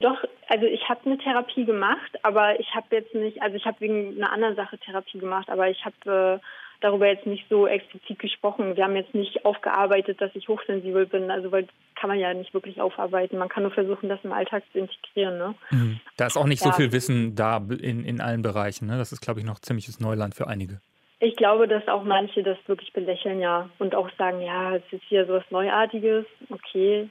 Doch, 0.02 0.18
also 0.50 0.66
ich 0.66 0.90
habe 0.90 1.00
eine 1.06 1.18
Therapie 1.20 1.64
gemacht, 1.64 2.20
aber 2.24 2.60
ich 2.60 2.76
habe 2.76 2.88
jetzt 2.92 3.16
nicht, 3.16 3.42
also 3.42 3.56
ich 3.56 3.66
habe 3.66 3.80
wegen 3.80 4.18
einer 4.18 4.34
anderen 4.34 4.58
Sache 4.58 4.78
Therapie 4.80 5.20
gemacht, 5.20 5.50
aber 5.50 5.70
ich 5.70 5.86
habe 5.86 6.42
äh, 6.42 6.46
darüber 6.82 7.08
jetzt 7.08 7.26
nicht 7.26 7.46
so 7.50 7.68
explizit 7.68 8.20
gesprochen. 8.20 8.76
Wir 8.76 8.84
haben 8.84 8.96
jetzt 8.96 9.14
nicht 9.14 9.46
aufgearbeitet, 9.46 10.20
dass 10.20 10.32
ich 10.36 10.48
hochsensibel 10.48 11.06
bin. 11.06 11.32
Also 11.32 11.52
weil 11.52 11.68
kann 11.96 12.10
man 12.10 12.20
ja 12.20 12.34
nicht 12.34 12.54
wirklich 12.54 12.82
aufarbeiten. 12.82 13.38
Man 13.38 13.50
kann 13.50 13.64
nur 13.64 13.72
versuchen, 13.72 14.10
das 14.10 14.20
im 14.24 14.34
Alltag 14.34 14.64
zu 14.72 14.80
integrieren. 14.80 15.38
Ne? 15.38 15.56
Mhm. 15.70 16.00
Da 16.18 16.26
ist 16.26 16.38
auch 16.38 16.48
nicht 16.48 16.66
ja. 16.66 16.72
so 16.72 16.78
viel 16.78 16.92
Wissen 16.92 17.36
da 17.36 17.58
in, 17.58 18.04
in 18.04 18.20
allen 18.20 18.42
Bereichen. 18.42 18.88
Ne? 18.88 18.98
Das 18.98 19.12
ist, 19.12 19.22
glaube 19.22 19.40
ich, 19.40 19.46
noch 19.46 19.60
ziemliches 19.60 20.00
Neuland 20.00 20.36
für 20.36 20.48
einige. 20.48 20.82
Ich 21.20 21.36
glaube, 21.36 21.68
dass 21.68 21.88
auch 21.88 22.04
manche 22.04 22.42
das 22.42 22.58
wirklich 22.66 22.92
belächeln, 22.94 23.40
ja. 23.40 23.70
Und 23.78 23.94
auch 23.94 24.10
sagen, 24.18 24.42
ja, 24.42 24.76
es 24.76 24.84
ist 24.90 25.04
hier 25.08 25.28
so 25.28 25.34
was 25.34 25.44
Neuartiges, 25.52 26.26
okay. 26.50 27.08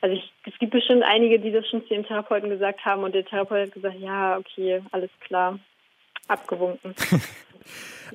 Also 0.00 0.16
ich, 0.16 0.32
es 0.44 0.58
gibt 0.58 0.72
bestimmt 0.72 1.04
einige, 1.04 1.38
die 1.38 1.52
das 1.52 1.66
schon 1.68 1.82
zu 1.82 1.88
dem 1.88 2.04
Therapeuten 2.04 2.50
gesagt 2.50 2.84
haben 2.84 3.04
und 3.04 3.14
der 3.14 3.24
Therapeut 3.24 3.68
hat 3.68 3.74
gesagt, 3.74 3.98
ja, 4.00 4.38
okay, 4.38 4.82
alles 4.90 5.10
klar, 5.20 5.58
abgewunken. 6.26 6.94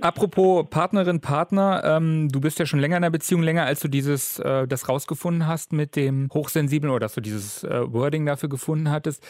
Apropos 0.02 0.70
Partnerin, 0.70 1.22
Partner, 1.22 1.82
ähm, 1.86 2.30
du 2.32 2.42
bist 2.42 2.60
ja 2.60 2.66
schon 2.66 2.80
länger 2.80 2.98
in 2.98 3.04
der 3.04 3.10
Beziehung, 3.10 3.44
länger 3.44 3.66
als 3.66 3.80
du 3.80 3.88
dieses, 3.88 4.40
äh, 4.40 4.68
das 4.68 4.90
rausgefunden 4.90 5.48
hast 5.48 5.74
mit 5.74 5.96
dem 5.96 6.30
Hochsensiblen 6.34 6.92
oder 6.92 7.02
dass 7.02 7.16
du 7.16 7.22
dieses 7.22 7.64
äh, 7.64 7.94
Wording 7.94 8.26
dafür 8.26 8.50
gefunden 8.50 8.90
hattest. 8.90 9.24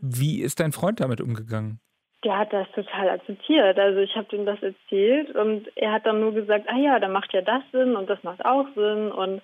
Wie 0.00 0.40
ist 0.40 0.60
dein 0.60 0.72
Freund 0.72 1.00
damit 1.00 1.20
umgegangen? 1.20 1.80
Der 2.24 2.36
hat 2.36 2.52
das 2.52 2.70
total 2.74 3.08
akzeptiert. 3.08 3.78
Also 3.78 4.00
ich 4.00 4.14
habe 4.14 4.36
ihm 4.36 4.44
das 4.44 4.62
erzählt 4.62 5.34
und 5.34 5.66
er 5.74 5.92
hat 5.92 6.06
dann 6.06 6.20
nur 6.20 6.34
gesagt, 6.34 6.66
ah 6.68 6.76
ja, 6.76 6.98
da 6.98 7.08
macht 7.08 7.32
ja 7.32 7.40
das 7.40 7.62
Sinn 7.72 7.96
und 7.96 8.10
das 8.10 8.22
macht 8.22 8.44
auch 8.44 8.66
Sinn 8.74 9.10
und 9.10 9.40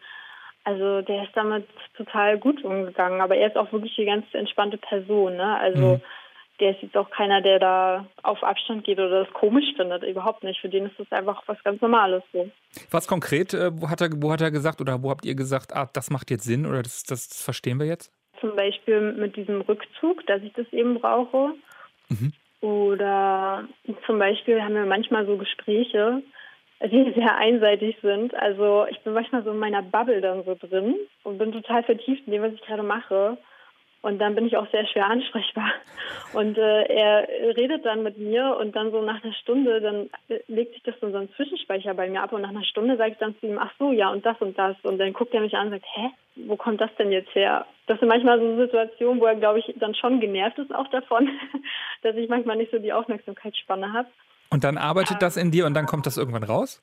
also 0.65 1.01
der 1.01 1.23
ist 1.23 1.35
damit 1.35 1.67
total 1.97 2.39
gut 2.39 2.63
umgegangen. 2.65 3.21
Aber 3.21 3.37
er 3.37 3.49
ist 3.49 3.57
auch 3.57 3.73
wirklich 3.73 3.97
eine 3.99 4.07
ganz 4.07 4.27
entspannte 4.33 4.77
Person. 4.77 5.37
Ne? 5.37 5.59
Also 5.59 5.95
mhm 5.95 6.01
der 6.61 6.71
ist 6.71 6.83
jetzt 6.83 6.97
auch 6.97 7.11
keiner, 7.11 7.43
der 7.43 7.59
da 7.59 8.07
auf 8.23 8.43
Abstand 8.43 8.85
geht 8.85 8.99
oder 8.99 9.25
das 9.25 9.33
komisch 9.35 9.75
findet. 9.77 10.03
Überhaupt 10.03 10.43
nicht. 10.43 10.61
Für 10.61 10.69
den 10.69 10.87
ist 10.87 10.99
das 10.99 11.11
einfach 11.13 11.43
was 11.47 11.63
ganz 11.65 11.81
Normales 11.81 12.23
so. 12.33 12.51
Was 12.91 13.07
konkret, 13.07 13.55
äh, 13.55 13.71
wo, 13.75 13.91
hat 13.91 14.01
er, 14.01 14.11
wo 14.17 14.33
hat 14.33 14.41
er 14.41 14.51
gesagt 14.51 14.81
oder 14.81 15.03
wo 15.03 15.11
habt 15.11 15.25
ihr 15.25 15.35
gesagt, 15.35 15.75
ah, 15.75 15.89
das 15.93 16.11
macht 16.11 16.31
jetzt 16.31 16.45
Sinn 16.45 16.67
oder 16.67 16.83
das, 16.83 17.03
das, 17.05 17.29
das 17.29 17.43
verstehen 17.43 17.79
wir 17.79 17.87
jetzt? 17.87 18.13
Zum 18.41 18.55
Beispiel 18.57 19.13
mit 19.13 19.37
diesem 19.37 19.61
Rückzug, 19.63 20.27
dass 20.27 20.43
ich 20.43 20.53
das 20.55 20.71
eben 20.73 21.01
brauche. 21.01 21.55
Mhm. 22.09 22.33
Oder 22.61 23.69
zum 24.07 24.19
Beispiel 24.19 24.63
haben 24.63 24.75
wir 24.75 24.87
manchmal 24.87 25.27
so 25.27 25.37
Gespräche, 25.37 26.23
die 26.83 27.13
sehr 27.17 27.37
einseitig 27.37 27.97
sind. 28.03 28.35
Also 28.35 28.87
ich 28.91 28.99
bin 29.01 29.13
manchmal 29.13 29.45
so 29.45 29.51
in 29.51 29.59
meiner 29.59 29.83
Bubble 29.83 30.21
dann 30.21 30.45
so 30.45 30.55
drin 30.55 30.95
und 31.23 31.39
bin 31.39 31.53
total 31.53 31.83
vertieft 31.83 32.27
in 32.27 32.33
dem, 32.33 32.43
was 32.43 32.55
ich 32.55 32.63
gerade 32.63 32.83
mache. 32.83 33.39
Und 34.07 34.21
dann 34.21 34.37
bin 34.37 34.47
ich 34.47 34.57
auch 34.57 34.71
sehr 34.71 34.87
schwer 34.87 35.11
ansprechbar. 35.11 35.69
Und 36.33 36.57
äh, 36.57 36.83
er 36.85 37.27
redet 37.57 37.85
dann 37.85 38.05
mit 38.05 38.19
mir 38.19 38.57
und 38.57 38.77
dann 38.77 38.93
so 38.93 39.03
nach 39.03 39.25
einer 39.25 39.35
Stunde, 39.35 39.81
dann 39.81 40.09
legt 40.47 40.75
sich 40.75 40.83
das 40.85 40.95
in 41.03 41.11
so 41.11 41.19
ein 41.19 41.29
Zwischenspeicher 41.35 41.93
bei 41.93 42.09
mir 42.09 42.23
ab 42.23 42.33
und 42.33 42.43
nach 42.43 42.51
einer 42.51 42.63
Stunde 42.63 42.97
sage 42.97 43.13
ich 43.13 43.19
dann 43.19 43.35
zu 43.41 43.47
ihm, 43.47 43.59
ach 43.59 43.73
so, 43.81 43.91
ja 43.91 44.11
und 44.11 44.25
das 44.25 44.41
und 44.41 44.57
das. 44.57 44.77
Und 44.85 44.99
dann 44.99 45.13
guckt 45.13 45.35
er 45.35 45.41
mich 45.41 45.57
an 45.57 45.67
und 45.67 45.73
sagt, 45.73 45.87
hä, 45.93 46.11
wo 46.47 46.55
kommt 46.55 46.81
das 46.81 46.95
denn 47.01 47.11
jetzt 47.11 47.35
her? 47.35 47.67
Das 47.89 47.99
sind 47.99 48.07
manchmal 48.07 48.39
so 48.39 48.57
Situationen, 48.57 49.21
wo 49.21 49.27
er, 49.27 49.35
glaube 49.35 49.59
ich, 49.59 49.75
dann 49.81 49.97
schon 49.97 50.21
genervt 50.21 50.59
ist 50.59 50.73
auch 50.73 50.89
davon, 50.91 51.29
dass 52.03 52.15
ich 52.15 52.29
manchmal 52.29 52.59
nicht 52.59 52.71
so 52.71 52.79
die 52.79 52.93
Aufmerksamkeitsspanne 52.93 53.93
habe. 53.93 54.09
Und 54.51 54.63
dann 54.63 54.79
arbeitet 54.79 55.21
das 55.21 55.37
in 55.37 55.51
dir 55.51 55.67
und 55.67 55.75
dann 55.75 55.87
kommt 55.87 56.07
das 56.07 56.17
irgendwann 56.17 56.45
raus? 56.45 56.81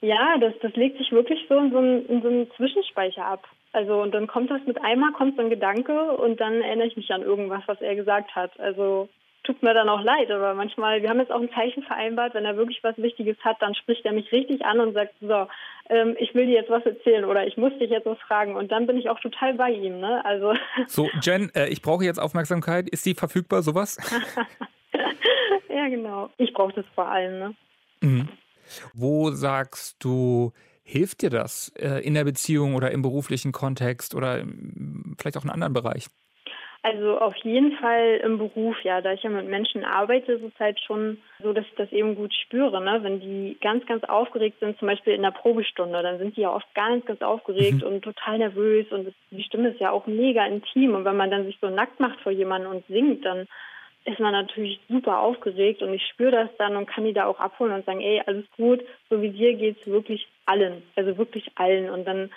Ja, 0.00 0.38
das, 0.38 0.54
das 0.62 0.76
legt 0.76 0.98
sich 0.98 1.10
wirklich 1.10 1.44
so 1.48 1.58
in 1.58 1.72
so, 1.72 1.78
einen, 1.78 2.06
in 2.06 2.22
so 2.22 2.28
einen 2.28 2.50
Zwischenspeicher 2.52 3.26
ab. 3.26 3.48
Also 3.72 4.02
und 4.02 4.12
dann 4.12 4.26
kommt 4.26 4.50
das 4.50 4.60
mit 4.66 4.82
einmal, 4.82 5.12
kommt 5.12 5.36
so 5.36 5.42
ein 5.42 5.50
Gedanke 5.50 6.12
und 6.12 6.40
dann 6.40 6.60
erinnere 6.60 6.88
ich 6.88 6.96
mich 6.96 7.12
an 7.12 7.22
irgendwas, 7.22 7.62
was 7.66 7.80
er 7.80 7.94
gesagt 7.94 8.34
hat. 8.34 8.58
Also 8.58 9.08
tut 9.44 9.62
mir 9.62 9.74
dann 9.74 9.88
auch 9.88 10.02
leid, 10.02 10.30
aber 10.30 10.54
manchmal, 10.54 11.02
wir 11.02 11.08
haben 11.08 11.20
jetzt 11.20 11.32
auch 11.32 11.40
ein 11.40 11.52
Zeichen 11.52 11.82
vereinbart, 11.82 12.34
wenn 12.34 12.44
er 12.44 12.56
wirklich 12.56 12.82
was 12.82 12.96
Wichtiges 12.98 13.38
hat, 13.40 13.56
dann 13.60 13.74
spricht 13.74 14.04
er 14.04 14.12
mich 14.12 14.30
richtig 14.32 14.64
an 14.64 14.80
und 14.80 14.92
sagt, 14.92 15.14
so, 15.20 15.46
ähm, 15.88 16.16
ich 16.18 16.34
will 16.34 16.46
dir 16.46 16.54
jetzt 16.54 16.70
was 16.70 16.84
erzählen 16.84 17.24
oder 17.24 17.46
ich 17.46 17.56
muss 17.56 17.72
dich 17.78 17.90
jetzt 17.90 18.06
was 18.06 18.18
fragen 18.18 18.54
und 18.54 18.70
dann 18.70 18.86
bin 18.86 18.98
ich 18.98 19.08
auch 19.08 19.18
total 19.20 19.54
bei 19.54 19.70
ihm, 19.70 20.00
ne? 20.00 20.24
Also. 20.24 20.54
So, 20.86 21.08
Jen, 21.22 21.50
äh, 21.54 21.68
ich 21.68 21.82
brauche 21.82 22.04
jetzt 22.04 22.18
Aufmerksamkeit. 22.18 22.88
Ist 22.88 23.06
die 23.06 23.14
verfügbar, 23.14 23.62
sowas? 23.62 23.96
ja, 25.68 25.88
genau. 25.88 26.30
Ich 26.36 26.52
brauche 26.52 26.72
das 26.72 26.84
vor 26.94 27.08
allem, 27.08 27.38
ne? 27.38 27.54
Mhm. 28.00 28.28
Wo 28.94 29.30
sagst 29.30 30.02
du, 30.04 30.52
Hilft 30.90 31.22
dir 31.22 31.30
das 31.30 31.72
äh, 31.78 32.04
in 32.04 32.14
der 32.14 32.24
Beziehung 32.24 32.74
oder 32.74 32.90
im 32.90 33.00
beruflichen 33.00 33.52
Kontext 33.52 34.12
oder 34.12 34.44
vielleicht 35.18 35.36
auch 35.36 35.44
in 35.44 35.50
anderen 35.50 35.72
Bereichen? 35.72 36.10
Also 36.82 37.18
auf 37.18 37.36
jeden 37.36 37.76
Fall 37.76 38.20
im 38.24 38.38
Beruf, 38.38 38.74
ja. 38.82 39.00
Da 39.00 39.12
ich 39.12 39.22
ja 39.22 39.30
mit 39.30 39.46
Menschen 39.46 39.84
arbeite, 39.84 40.32
ist 40.32 40.42
es 40.42 40.58
halt 40.58 40.80
schon 40.80 41.18
so, 41.40 41.52
dass 41.52 41.64
ich 41.66 41.74
das 41.76 41.92
eben 41.92 42.16
gut 42.16 42.34
spüre. 42.34 42.82
Ne? 42.82 42.98
Wenn 43.02 43.20
die 43.20 43.56
ganz, 43.60 43.86
ganz 43.86 44.02
aufgeregt 44.02 44.58
sind, 44.58 44.80
zum 44.80 44.88
Beispiel 44.88 45.12
in 45.12 45.22
der 45.22 45.30
Probestunde, 45.30 46.02
dann 46.02 46.18
sind 46.18 46.36
die 46.36 46.40
ja 46.40 46.52
oft 46.52 46.66
ganz, 46.74 47.04
ganz 47.06 47.22
aufgeregt 47.22 47.82
mhm. 47.82 47.86
und 47.86 48.02
total 48.02 48.38
nervös 48.38 48.86
und 48.90 49.06
das, 49.06 49.14
die 49.30 49.44
Stimme 49.44 49.68
ist 49.68 49.80
ja 49.80 49.92
auch 49.92 50.08
mega 50.08 50.44
intim. 50.44 50.96
Und 50.96 51.04
wenn 51.04 51.16
man 51.16 51.30
dann 51.30 51.44
sich 51.44 51.56
so 51.60 51.70
nackt 51.70 52.00
macht 52.00 52.18
vor 52.22 52.32
jemandem 52.32 52.72
und 52.72 52.86
singt, 52.88 53.24
dann 53.24 53.46
ist 54.04 54.20
man 54.20 54.32
natürlich 54.32 54.80
super 54.88 55.20
aufgeregt 55.20 55.82
und 55.82 55.92
ich 55.92 56.02
spüre 56.12 56.30
das 56.30 56.50
dann 56.58 56.76
und 56.76 56.86
kann 56.86 57.04
die 57.04 57.12
da 57.12 57.26
auch 57.26 57.38
abholen 57.38 57.72
und 57.72 57.84
sagen, 57.84 58.00
ey, 58.00 58.22
alles 58.26 58.44
gut, 58.56 58.80
so 59.08 59.20
wie 59.20 59.30
dir 59.30 59.54
geht 59.54 59.78
es 59.80 59.86
wirklich 59.86 60.26
allen, 60.46 60.82
also 60.96 61.16
wirklich 61.18 61.50
allen. 61.56 61.90
Und 61.90 62.06
dann 62.06 62.30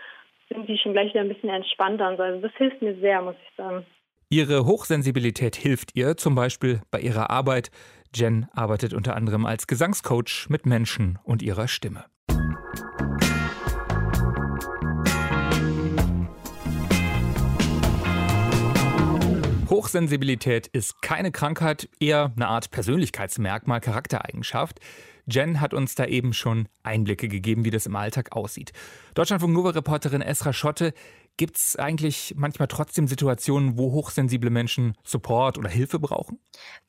sind 0.50 0.68
die 0.68 0.78
schon 0.78 0.94
gleich 0.94 1.12
wieder 1.14 1.22
ein 1.22 1.30
bisschen 1.30 1.50
entspannter 1.50 2.10
und 2.10 2.18
so. 2.18 2.24
Also 2.24 2.42
das 2.42 2.52
hilft 2.58 2.82
mir 2.82 2.96
sehr, 3.00 3.22
muss 3.22 3.36
ich 3.48 3.56
sagen. 3.56 3.86
Ihre 4.30 4.66
Hochsensibilität 4.66 5.56
hilft 5.56 5.96
ihr 5.96 6.18
zum 6.18 6.36
Beispiel 6.36 6.82
bei 6.92 7.00
ihrer 7.00 7.30
Arbeit. 7.30 7.70
Jen 8.16 8.48
arbeitet 8.54 8.94
unter 8.94 9.16
anderem 9.16 9.46
als 9.46 9.68
Gesangscoach 9.68 10.48
mit 10.50 10.66
Menschen 10.66 11.20
und 11.24 11.42
ihrer 11.42 11.68
Stimme. 11.68 12.06
Hochsensibilität 19.84 20.68
ist 20.68 21.02
keine 21.02 21.34
Krankheit, 21.34 21.90
eher 22.00 22.32
eine 22.38 22.48
Art 22.48 22.72
Persönlichkeitsmerkmal, 22.72 23.82
Charaktereigenschaft. 23.82 24.80
Jen 25.26 25.60
hat 25.60 25.74
uns 25.74 25.94
da 25.94 26.06
eben 26.06 26.32
schon 26.32 26.70
Einblicke 26.84 27.28
gegeben, 27.28 27.66
wie 27.66 27.70
das 27.70 27.86
im 27.86 27.98
Alltag 27.98 28.32
aussieht. 28.32 28.72
Deutschlandfunk 29.14 29.54
Nova-Reporterin 29.54 30.22
Esra 30.22 30.54
Schotte 30.54 30.94
Gibt 31.38 31.58
es 31.58 31.76
eigentlich 31.76 32.36
manchmal 32.38 32.68
trotzdem 32.68 33.08
Situationen, 33.08 33.76
wo 33.76 33.92
hochsensible 33.92 34.52
Menschen 34.52 34.94
Support 35.04 35.58
oder 35.58 35.68
Hilfe 35.68 35.98
brauchen? 35.98 36.40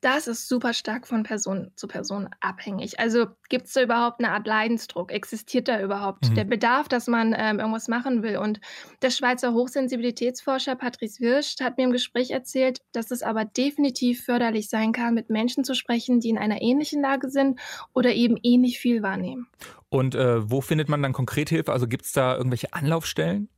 Das 0.03 0.27
ist 0.27 0.49
super 0.49 0.75
stark 0.75 1.07
von 1.07 1.23
Person 1.23 1.71
zu 1.77 1.89
Person 1.89 2.29
abhängig. 2.41 3.01
Also 3.01 3.27
gibt 3.49 3.69
es 3.69 3.73
da 3.73 3.83
überhaupt 3.83 4.21
eine 4.23 4.33
Art 4.33 4.47
Leidensdruck? 4.47 5.13
Existiert 5.13 5.67
da 5.67 5.81
überhaupt 5.81 6.29
mhm. 6.29 6.35
der 6.35 6.45
Bedarf, 6.45 6.89
dass 6.89 7.07
man 7.07 7.35
ähm, 7.35 7.59
irgendwas 7.59 7.89
machen 7.89 8.23
will? 8.23 8.37
Und 8.37 8.61
der 9.01 9.09
Schweizer 9.09 9.55
Hochsensibilitätsforscher 9.55 10.77
Patrice 10.77 11.21
Wirsch 11.21 11.57
hat 11.63 11.79
mir 11.79 11.85
im 11.85 11.93
Gespräch 11.93 12.31
erzählt, 12.31 12.83
dass 12.93 13.11
es 13.11 13.23
aber 13.23 13.47
definitiv 13.47 14.25
förderlich 14.27 14.69
sein 14.69 14.93
kann, 14.93 15.15
mit 15.15 15.31
Menschen 15.31 15.65
zu 15.65 15.75
sprechen, 15.75 16.21
die 16.21 16.29
in 16.29 16.37
einer 16.37 16.61
ähnlichen 16.61 17.01
Lage 17.01 17.31
sind 17.31 17.59
oder 17.95 18.13
eben 18.13 18.37
ähnlich 18.43 18.79
viel 18.79 19.03
wahrnehmen. 19.03 19.47
Und 19.89 20.15
äh, 20.15 20.51
wo 20.51 20.61
findet 20.61 20.91
man 20.91 21.03
dann 21.03 21.15
konkret 21.15 21.49
Hilfe? 21.49 21.73
Also 21.73 21.89
gibt 21.89 22.05
es 22.05 22.13
da 22.13 22.37
irgendwelche 22.37 22.75
Anlaufstellen? 22.75 23.49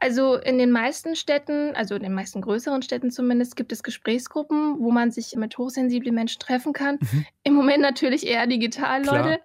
Also 0.00 0.36
in 0.36 0.58
den 0.58 0.70
meisten 0.70 1.16
Städten, 1.16 1.74
also 1.74 1.94
in 1.94 2.02
den 2.02 2.14
meisten 2.14 2.40
größeren 2.40 2.82
Städten 2.82 3.10
zumindest, 3.10 3.56
gibt 3.56 3.72
es 3.72 3.82
Gesprächsgruppen, 3.82 4.80
wo 4.80 4.90
man 4.90 5.10
sich 5.10 5.34
mit 5.36 5.56
hochsensiblen 5.58 6.14
Menschen 6.14 6.40
treffen 6.40 6.72
kann. 6.72 6.98
Mhm. 7.00 7.26
Im 7.44 7.54
Moment 7.54 7.80
natürlich 7.80 8.26
eher 8.26 8.46
digital, 8.46 9.02
Klar. 9.02 9.22
Leute. 9.22 9.40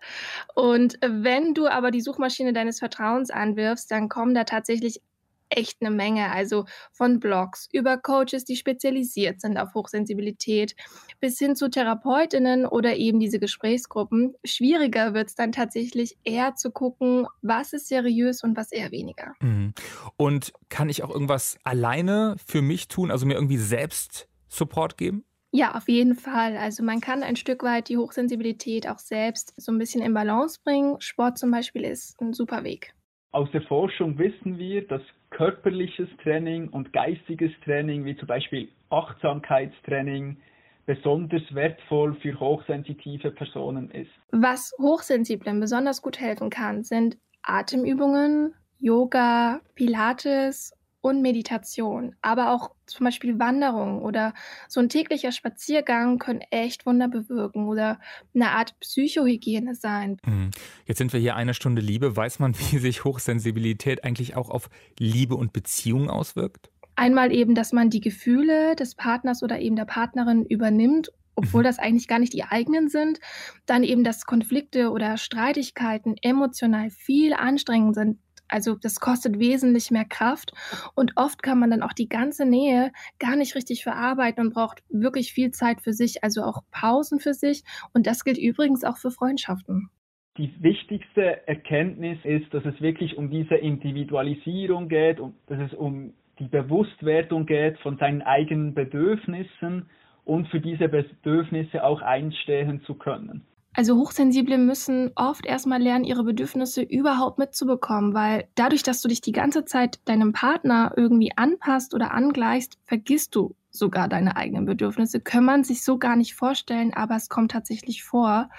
Und 0.55 0.98
wenn 1.01 1.53
du 1.53 1.67
aber 1.67 1.91
die 1.91 2.01
Suchmaschine 2.01 2.53
deines 2.53 2.79
Vertrauens 2.79 3.29
anwirfst, 3.29 3.89
dann 3.89 4.10
kommen 4.10 4.34
da 4.34 4.44
tatsächlich 4.44 5.01
echt 5.49 5.77
eine 5.81 5.91
Menge. 5.91 6.31
Also 6.31 6.65
von 6.91 7.19
Blogs 7.19 7.67
über 7.71 7.97
Coaches, 7.97 8.45
die 8.45 8.55
spezialisiert 8.55 9.41
sind 9.41 9.57
auf 9.57 9.73
Hochsensibilität, 9.73 10.75
bis 11.19 11.37
hin 11.37 11.55
zu 11.55 11.69
Therapeutinnen 11.69 12.65
oder 12.65 12.95
eben 12.95 13.19
diese 13.19 13.39
Gesprächsgruppen. 13.39 14.35
Schwieriger 14.43 15.13
wird 15.13 15.29
es 15.29 15.35
dann 15.35 15.51
tatsächlich 15.51 16.17
eher 16.23 16.55
zu 16.55 16.71
gucken, 16.71 17.27
was 17.41 17.73
ist 17.73 17.87
seriös 17.87 18.43
und 18.43 18.57
was 18.57 18.71
eher 18.71 18.91
weniger. 18.91 19.33
Mhm. 19.41 19.73
Und 20.17 20.53
kann 20.69 20.89
ich 20.89 21.03
auch 21.03 21.09
irgendwas 21.09 21.57
alleine 21.63 22.35
für 22.45 22.61
mich 22.61 22.87
tun, 22.87 23.11
also 23.11 23.25
mir 23.25 23.35
irgendwie 23.35 23.57
selbst 23.57 24.27
Support 24.47 24.97
geben? 24.97 25.25
Ja, 25.55 25.75
auf 25.75 25.87
jeden 25.87 26.15
Fall. 26.15 26.57
Also 26.57 26.83
man 26.83 26.99
kann 26.99 27.23
ein 27.23 27.37
Stück 27.37 27.63
weit 27.63 27.87
die 27.87 27.95
Hochsensibilität 27.95 28.89
auch 28.89 28.99
selbst 28.99 29.53
so 29.55 29.71
ein 29.71 29.77
bisschen 29.77 30.01
in 30.01 30.13
Balance 30.13 30.59
bringen. 30.61 30.99
Sport 30.99 31.37
zum 31.37 31.49
Beispiel 31.49 31.85
ist 31.85 32.19
ein 32.19 32.33
super 32.33 32.65
Weg. 32.65 32.93
Aus 33.31 33.49
der 33.53 33.61
Forschung 33.61 34.17
wissen 34.17 34.57
wir, 34.57 34.85
dass 34.85 35.01
körperliches 35.36 36.08
Training 36.24 36.70
und 36.70 36.94
geistiges 36.94 37.51
Training, 37.65 38.06
wie 38.06 38.15
zum 38.15 38.27
Beispiel 38.27 38.70
Achtsamkeitstraining, 38.89 40.38
besonders 40.86 41.42
wertvoll 41.54 42.15
für 42.22 42.39
hochsensitive 42.39 43.32
Personen 43.32 43.92
ist. 43.92 44.12
Was 44.32 44.74
Hochsensiblen 44.80 45.60
besonders 45.60 46.01
gut 46.01 46.22
helfen 46.22 46.50
kann, 46.50 46.84
sind 46.84 47.18
Atemübungen, 47.42 48.54
Yoga, 48.80 49.60
Pilates 49.74 50.74
und 51.05 51.21
Meditation, 51.21 52.15
aber 52.24 52.50
auch 52.50 52.71
zum 52.88 53.03
Beispiel 53.03 53.38
Wanderung 53.38 54.01
oder 54.01 54.33
so 54.67 54.79
ein 54.79 54.89
täglicher 54.89 55.31
Spaziergang 55.31 56.17
können 56.17 56.41
echt 56.50 56.88
Wunder 56.88 57.07
bewirken 57.07 57.67
oder 57.67 58.00
eine 58.33 58.50
Art 58.50 58.79
Psychohygiene 58.79 59.75
sein. 59.75 60.17
Mhm. 60.25 60.50
Jetzt 60.88 60.97
sind 60.97 61.13
wir 61.13 61.19
hier 61.19 61.35
eine 61.35 61.53
Stunde 61.53 61.79
Liebe. 61.79 62.15
Weiß 62.15 62.39
man, 62.39 62.55
wie 62.71 62.79
sich 62.79 63.03
Hochsensibilität 63.03 64.03
eigentlich 64.03 64.35
auch 64.35 64.50
auf 64.50 64.71
Liebe 64.97 65.35
und 65.35 65.53
Beziehung 65.53 66.09
auswirkt? 66.09 66.71
Einmal 66.95 67.32
eben, 67.32 67.53
dass 67.53 67.71
man 67.71 67.91
die 67.91 68.01
Gefühle 68.01 68.75
des 68.75 68.95
Partners 68.95 69.43
oder 69.43 69.60
eben 69.60 69.75
der 69.75 69.86
Partnerin 69.86 70.43
übernimmt 70.43 71.12
obwohl 71.38 71.63
mhm. 71.63 71.65
das 71.65 71.80
eigentlich 71.80 72.08
gar 72.08 72.19
nicht 72.19 72.32
die 72.32 72.45
eigenen 72.45 72.88
sind. 72.88 73.19
Dann 73.65 73.84
eben, 73.84 74.06
dass 74.06 74.25
Konflikte 74.25 74.89
oder 74.89 75.17
Streitigkeiten 75.17 76.15
emotional 76.21 76.89
viel 76.89 77.34
anstrengend 77.34 77.95
sind, 77.95 78.19
also 78.47 78.75
das 78.75 78.99
kostet 78.99 79.39
wesentlich 79.39 79.91
mehr 79.91 80.05
Kraft 80.05 80.53
und 80.95 81.13
oft 81.15 81.43
kann 81.43 81.60
man 81.60 81.71
dann 81.71 81.81
auch 81.81 81.93
die 81.93 82.10
ganze 82.10 82.45
Nähe 82.45 82.91
gar 83.19 83.36
nicht 83.36 83.55
richtig 83.55 83.84
verarbeiten 83.84 84.45
und 84.45 84.53
braucht 84.53 84.84
wirklich 84.89 85.34
viel 85.34 85.51
Zeit 85.51 85.81
für 85.81 85.93
sich, 85.93 86.23
also 86.23 86.43
auch 86.43 86.62
Pausen 86.71 87.19
für 87.19 87.34
sich. 87.34 87.63
Und 87.93 88.08
das 88.08 88.23
gilt 88.23 88.38
übrigens 88.38 88.84
auch 88.84 88.97
für 88.97 89.12
Freundschaften. 89.12 89.89
Die 90.38 90.51
wichtigste 90.62 91.47
Erkenntnis 91.47 92.17
ist, 92.23 92.53
dass 92.53 92.65
es 92.65 92.79
wirklich 92.81 93.17
um 93.17 93.29
diese 93.29 93.55
Individualisierung 93.55 94.89
geht 94.89 95.19
und 95.19 95.36
dass 95.47 95.60
es 95.60 95.73
um 95.73 96.13
die 96.39 96.47
Bewusstwerdung 96.49 97.45
geht 97.45 97.79
von 97.79 97.97
seinen 97.97 98.21
eigenen 98.21 98.73
Bedürfnissen 98.73 99.89
und 100.25 100.49
für 100.49 100.60
diese 100.60 100.89
Bedürfnisse 100.89 101.84
auch 101.84 102.01
einstehen 102.01 102.81
zu 102.86 102.95
können. 102.95 103.45
Also 103.77 103.97
Hochsensible 103.97 104.57
müssen 104.57 105.11
oft 105.15 105.45
erstmal 105.45 105.81
lernen, 105.81 106.05
ihre 106.05 106.23
Bedürfnisse 106.23 106.81
überhaupt 106.81 107.38
mitzubekommen, 107.39 108.13
weil 108.13 108.47
dadurch, 108.55 108.83
dass 108.83 109.01
du 109.01 109.09
dich 109.09 109.19
die 109.19 109.33
ganze 109.33 109.65
Zeit 109.65 109.99
deinem 110.05 110.31
Partner 110.31 110.93
irgendwie 110.95 111.31
anpasst 111.35 111.93
oder 111.93 112.13
angleichst, 112.13 112.77
vergisst 112.85 113.35
du 113.35 113.53
sogar 113.71 114.07
deine 114.07 114.38
eigenen 114.38 114.63
Bedürfnisse. 114.63 115.19
Kann 115.19 115.43
man 115.43 115.65
sich 115.65 115.83
so 115.83 115.97
gar 115.97 116.15
nicht 116.15 116.35
vorstellen, 116.35 116.93
aber 116.93 117.17
es 117.17 117.27
kommt 117.27 117.51
tatsächlich 117.51 118.05
vor. 118.05 118.49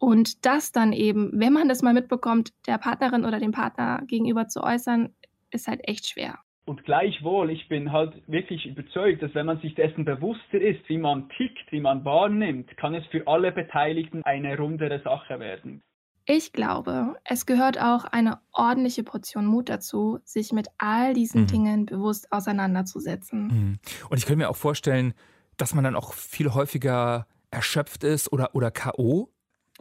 Und 0.00 0.44
das 0.44 0.70
dann 0.70 0.92
eben, 0.92 1.30
wenn 1.32 1.54
man 1.54 1.70
das 1.70 1.80
mal 1.80 1.94
mitbekommt, 1.94 2.52
der 2.66 2.76
Partnerin 2.76 3.24
oder 3.24 3.40
dem 3.40 3.52
Partner 3.52 4.02
gegenüber 4.06 4.48
zu 4.48 4.62
äußern, 4.62 5.14
ist 5.50 5.66
halt 5.66 5.80
echt 5.84 6.06
schwer. 6.06 6.40
Und 6.68 6.84
gleichwohl, 6.84 7.50
ich 7.50 7.66
bin 7.68 7.92
halt 7.92 8.12
wirklich 8.26 8.66
überzeugt, 8.66 9.22
dass 9.22 9.34
wenn 9.34 9.46
man 9.46 9.58
sich 9.60 9.74
dessen 9.74 10.04
bewusster 10.04 10.60
ist, 10.60 10.86
wie 10.86 10.98
man 10.98 11.30
tickt, 11.30 11.72
wie 11.72 11.80
man 11.80 12.04
wahrnimmt, 12.04 12.76
kann 12.76 12.94
es 12.94 13.06
für 13.06 13.26
alle 13.26 13.52
Beteiligten 13.52 14.22
eine 14.24 14.54
rundere 14.58 15.00
Sache 15.00 15.40
werden. 15.40 15.82
Ich 16.26 16.52
glaube, 16.52 17.16
es 17.24 17.46
gehört 17.46 17.80
auch 17.80 18.04
eine 18.04 18.40
ordentliche 18.52 19.02
Portion 19.02 19.46
Mut 19.46 19.70
dazu, 19.70 20.18
sich 20.24 20.52
mit 20.52 20.68
all 20.76 21.14
diesen 21.14 21.42
mhm. 21.42 21.46
Dingen 21.46 21.86
bewusst 21.86 22.30
auseinanderzusetzen. 22.30 23.46
Mhm. 23.46 23.78
Und 24.10 24.18
ich 24.18 24.26
könnte 24.26 24.40
mir 24.40 24.50
auch 24.50 24.56
vorstellen, 24.56 25.14
dass 25.56 25.74
man 25.74 25.84
dann 25.84 25.96
auch 25.96 26.12
viel 26.12 26.52
häufiger 26.52 27.26
erschöpft 27.50 28.04
ist 28.04 28.30
oder, 28.30 28.54
oder 28.54 28.70
K.O. 28.70 29.30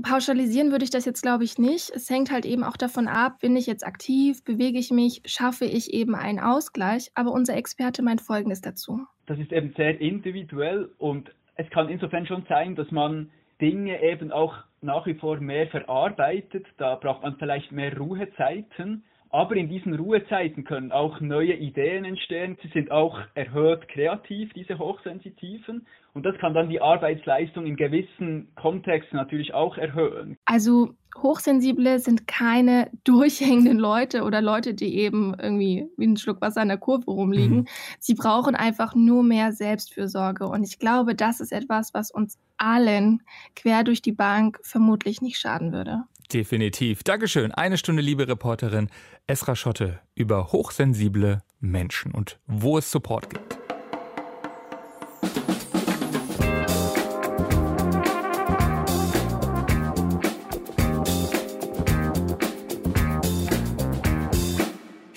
Pauschalisieren 0.03 0.71
würde 0.71 0.83
ich 0.83 0.91
das 0.91 1.05
jetzt, 1.05 1.21
glaube 1.21 1.43
ich, 1.43 1.57
nicht. 1.57 1.89
Es 1.89 2.09
hängt 2.09 2.31
halt 2.31 2.45
eben 2.45 2.63
auch 2.63 2.77
davon 2.77 3.07
ab, 3.07 3.39
bin 3.41 3.55
ich 3.55 3.65
jetzt 3.65 3.85
aktiv, 3.85 4.43
bewege 4.43 4.77
ich 4.77 4.91
mich, 4.91 5.21
schaffe 5.25 5.65
ich 5.65 5.91
eben 5.93 6.13
einen 6.13 6.39
Ausgleich. 6.39 7.11
Aber 7.15 7.31
unser 7.31 7.55
Experte 7.55 8.03
meint 8.03 8.21
Folgendes 8.21 8.61
dazu. 8.61 9.01
Das 9.25 9.39
ist 9.39 9.51
eben 9.51 9.73
sehr 9.75 9.99
individuell 9.99 10.89
und 10.97 11.31
es 11.55 11.69
kann 11.71 11.89
insofern 11.89 12.27
schon 12.27 12.45
sein, 12.47 12.75
dass 12.75 12.91
man 12.91 13.31
Dinge 13.59 14.01
eben 14.03 14.31
auch 14.31 14.55
nach 14.81 15.07
wie 15.07 15.15
vor 15.15 15.37
mehr 15.39 15.67
verarbeitet. 15.67 16.67
Da 16.77 16.95
braucht 16.95 17.23
man 17.23 17.35
vielleicht 17.37 17.71
mehr 17.71 17.97
Ruhezeiten. 17.97 19.03
Aber 19.37 19.55
in 19.55 19.69
diesen 19.69 19.93
Ruhezeiten 19.93 20.63
können 20.63 20.91
auch 20.91 21.21
neue 21.21 21.53
Ideen 21.53 22.05
entstehen. 22.05 22.57
Sie 22.63 22.69
sind 22.69 22.89
auch 22.89 23.19
erhöht 23.35 23.87
kreativ, 23.87 24.51
diese 24.53 24.79
Hochsensitiven. 24.79 25.85
Und 26.15 26.25
das 26.25 26.35
kann 26.39 26.55
dann 26.55 26.69
die 26.69 26.81
Arbeitsleistung 26.81 27.67
in 27.67 27.75
gewissen 27.75 28.47
Kontexten 28.55 29.15
natürlich 29.15 29.53
auch 29.53 29.77
erhöhen. 29.77 30.37
Also 30.45 30.95
Hochsensible 31.21 31.99
sind 31.99 32.25
keine 32.25 32.89
durchhängenden 33.03 33.77
Leute 33.77 34.23
oder 34.23 34.41
Leute, 34.41 34.73
die 34.73 34.97
eben 34.97 35.35
irgendwie 35.39 35.87
wie 35.97 36.07
ein 36.07 36.17
Schluck 36.17 36.41
Wasser 36.41 36.63
in 36.63 36.69
der 36.69 36.79
Kurve 36.79 37.11
rumliegen. 37.11 37.57
Mhm. 37.57 37.67
Sie 37.99 38.15
brauchen 38.15 38.55
einfach 38.55 38.95
nur 38.95 39.21
mehr 39.21 39.51
Selbstfürsorge. 39.51 40.47
Und 40.47 40.63
ich 40.63 40.79
glaube, 40.79 41.13
das 41.13 41.41
ist 41.41 41.51
etwas, 41.51 41.93
was 41.93 42.09
uns 42.09 42.39
allen 42.57 43.21
quer 43.55 43.83
durch 43.83 44.01
die 44.01 44.13
Bank 44.13 44.57
vermutlich 44.63 45.21
nicht 45.21 45.37
schaden 45.37 45.73
würde. 45.73 46.05
Definitiv. 46.33 47.03
Dankeschön. 47.03 47.53
Eine 47.53 47.77
Stunde, 47.77 48.01
liebe 48.01 48.27
Reporterin 48.27 48.89
Esra 49.27 49.55
Schotte 49.55 49.99
über 50.13 50.51
hochsensible 50.51 51.41
Menschen 51.61 52.11
und 52.11 52.39
wo 52.47 52.77
es 52.77 52.91
Support 52.91 53.29
gibt. 53.29 53.57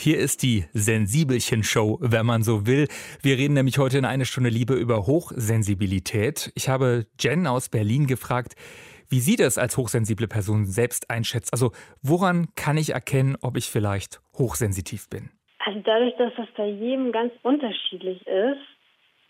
Hier 0.02 0.18
ist 0.18 0.42
die 0.42 0.64
Sensibelchen-Show, 0.72 1.98
wenn 2.00 2.24
man 2.24 2.42
so 2.42 2.66
will. 2.66 2.88
Wir 3.20 3.36
reden 3.36 3.52
nämlich 3.52 3.76
heute 3.76 3.98
in 3.98 4.06
eine 4.06 4.24
Stunde 4.24 4.48
Liebe 4.48 4.72
über 4.72 5.06
Hochsensibilität. 5.06 6.52
Ich 6.54 6.70
habe 6.70 7.06
Jen 7.18 7.46
aus 7.46 7.68
Berlin 7.68 8.06
gefragt, 8.06 8.54
wie 9.10 9.20
sie 9.20 9.36
das 9.36 9.58
als 9.58 9.76
hochsensible 9.76 10.28
Person 10.28 10.64
selbst 10.64 11.10
einschätzt. 11.10 11.52
Also 11.52 11.72
woran 12.02 12.48
kann 12.56 12.76
ich 12.76 12.90
erkennen, 12.90 13.36
ob 13.42 13.56
ich 13.56 13.66
vielleicht 13.66 14.20
hochsensitiv 14.38 15.10
bin? 15.10 15.30
Also 15.66 15.80
dadurch, 15.84 16.16
dass 16.16 16.32
das 16.36 16.48
bei 16.56 16.66
jedem 16.66 17.12
ganz 17.12 17.32
unterschiedlich 17.42 18.26
ist, 18.26 18.60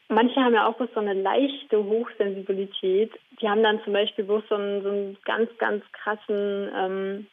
manche 0.09 0.41
haben 0.41 0.55
ja 0.55 0.69
auch 0.69 0.77
so 0.79 1.01
eine 1.01 1.15
leichte 1.15 1.83
Hochsensibilität. 1.83 3.13
Die 3.41 3.49
haben 3.49 3.63
dann 3.63 3.83
zum 3.85 3.93
Beispiel 3.93 4.25
bloß 4.25 4.45
so 4.49 4.55
einen, 4.55 4.83
so 4.83 4.89
einen 4.91 5.17
ganz, 5.25 5.51
ganz 5.59 5.83
krassen, 5.93 6.71
ähm, 6.77 7.27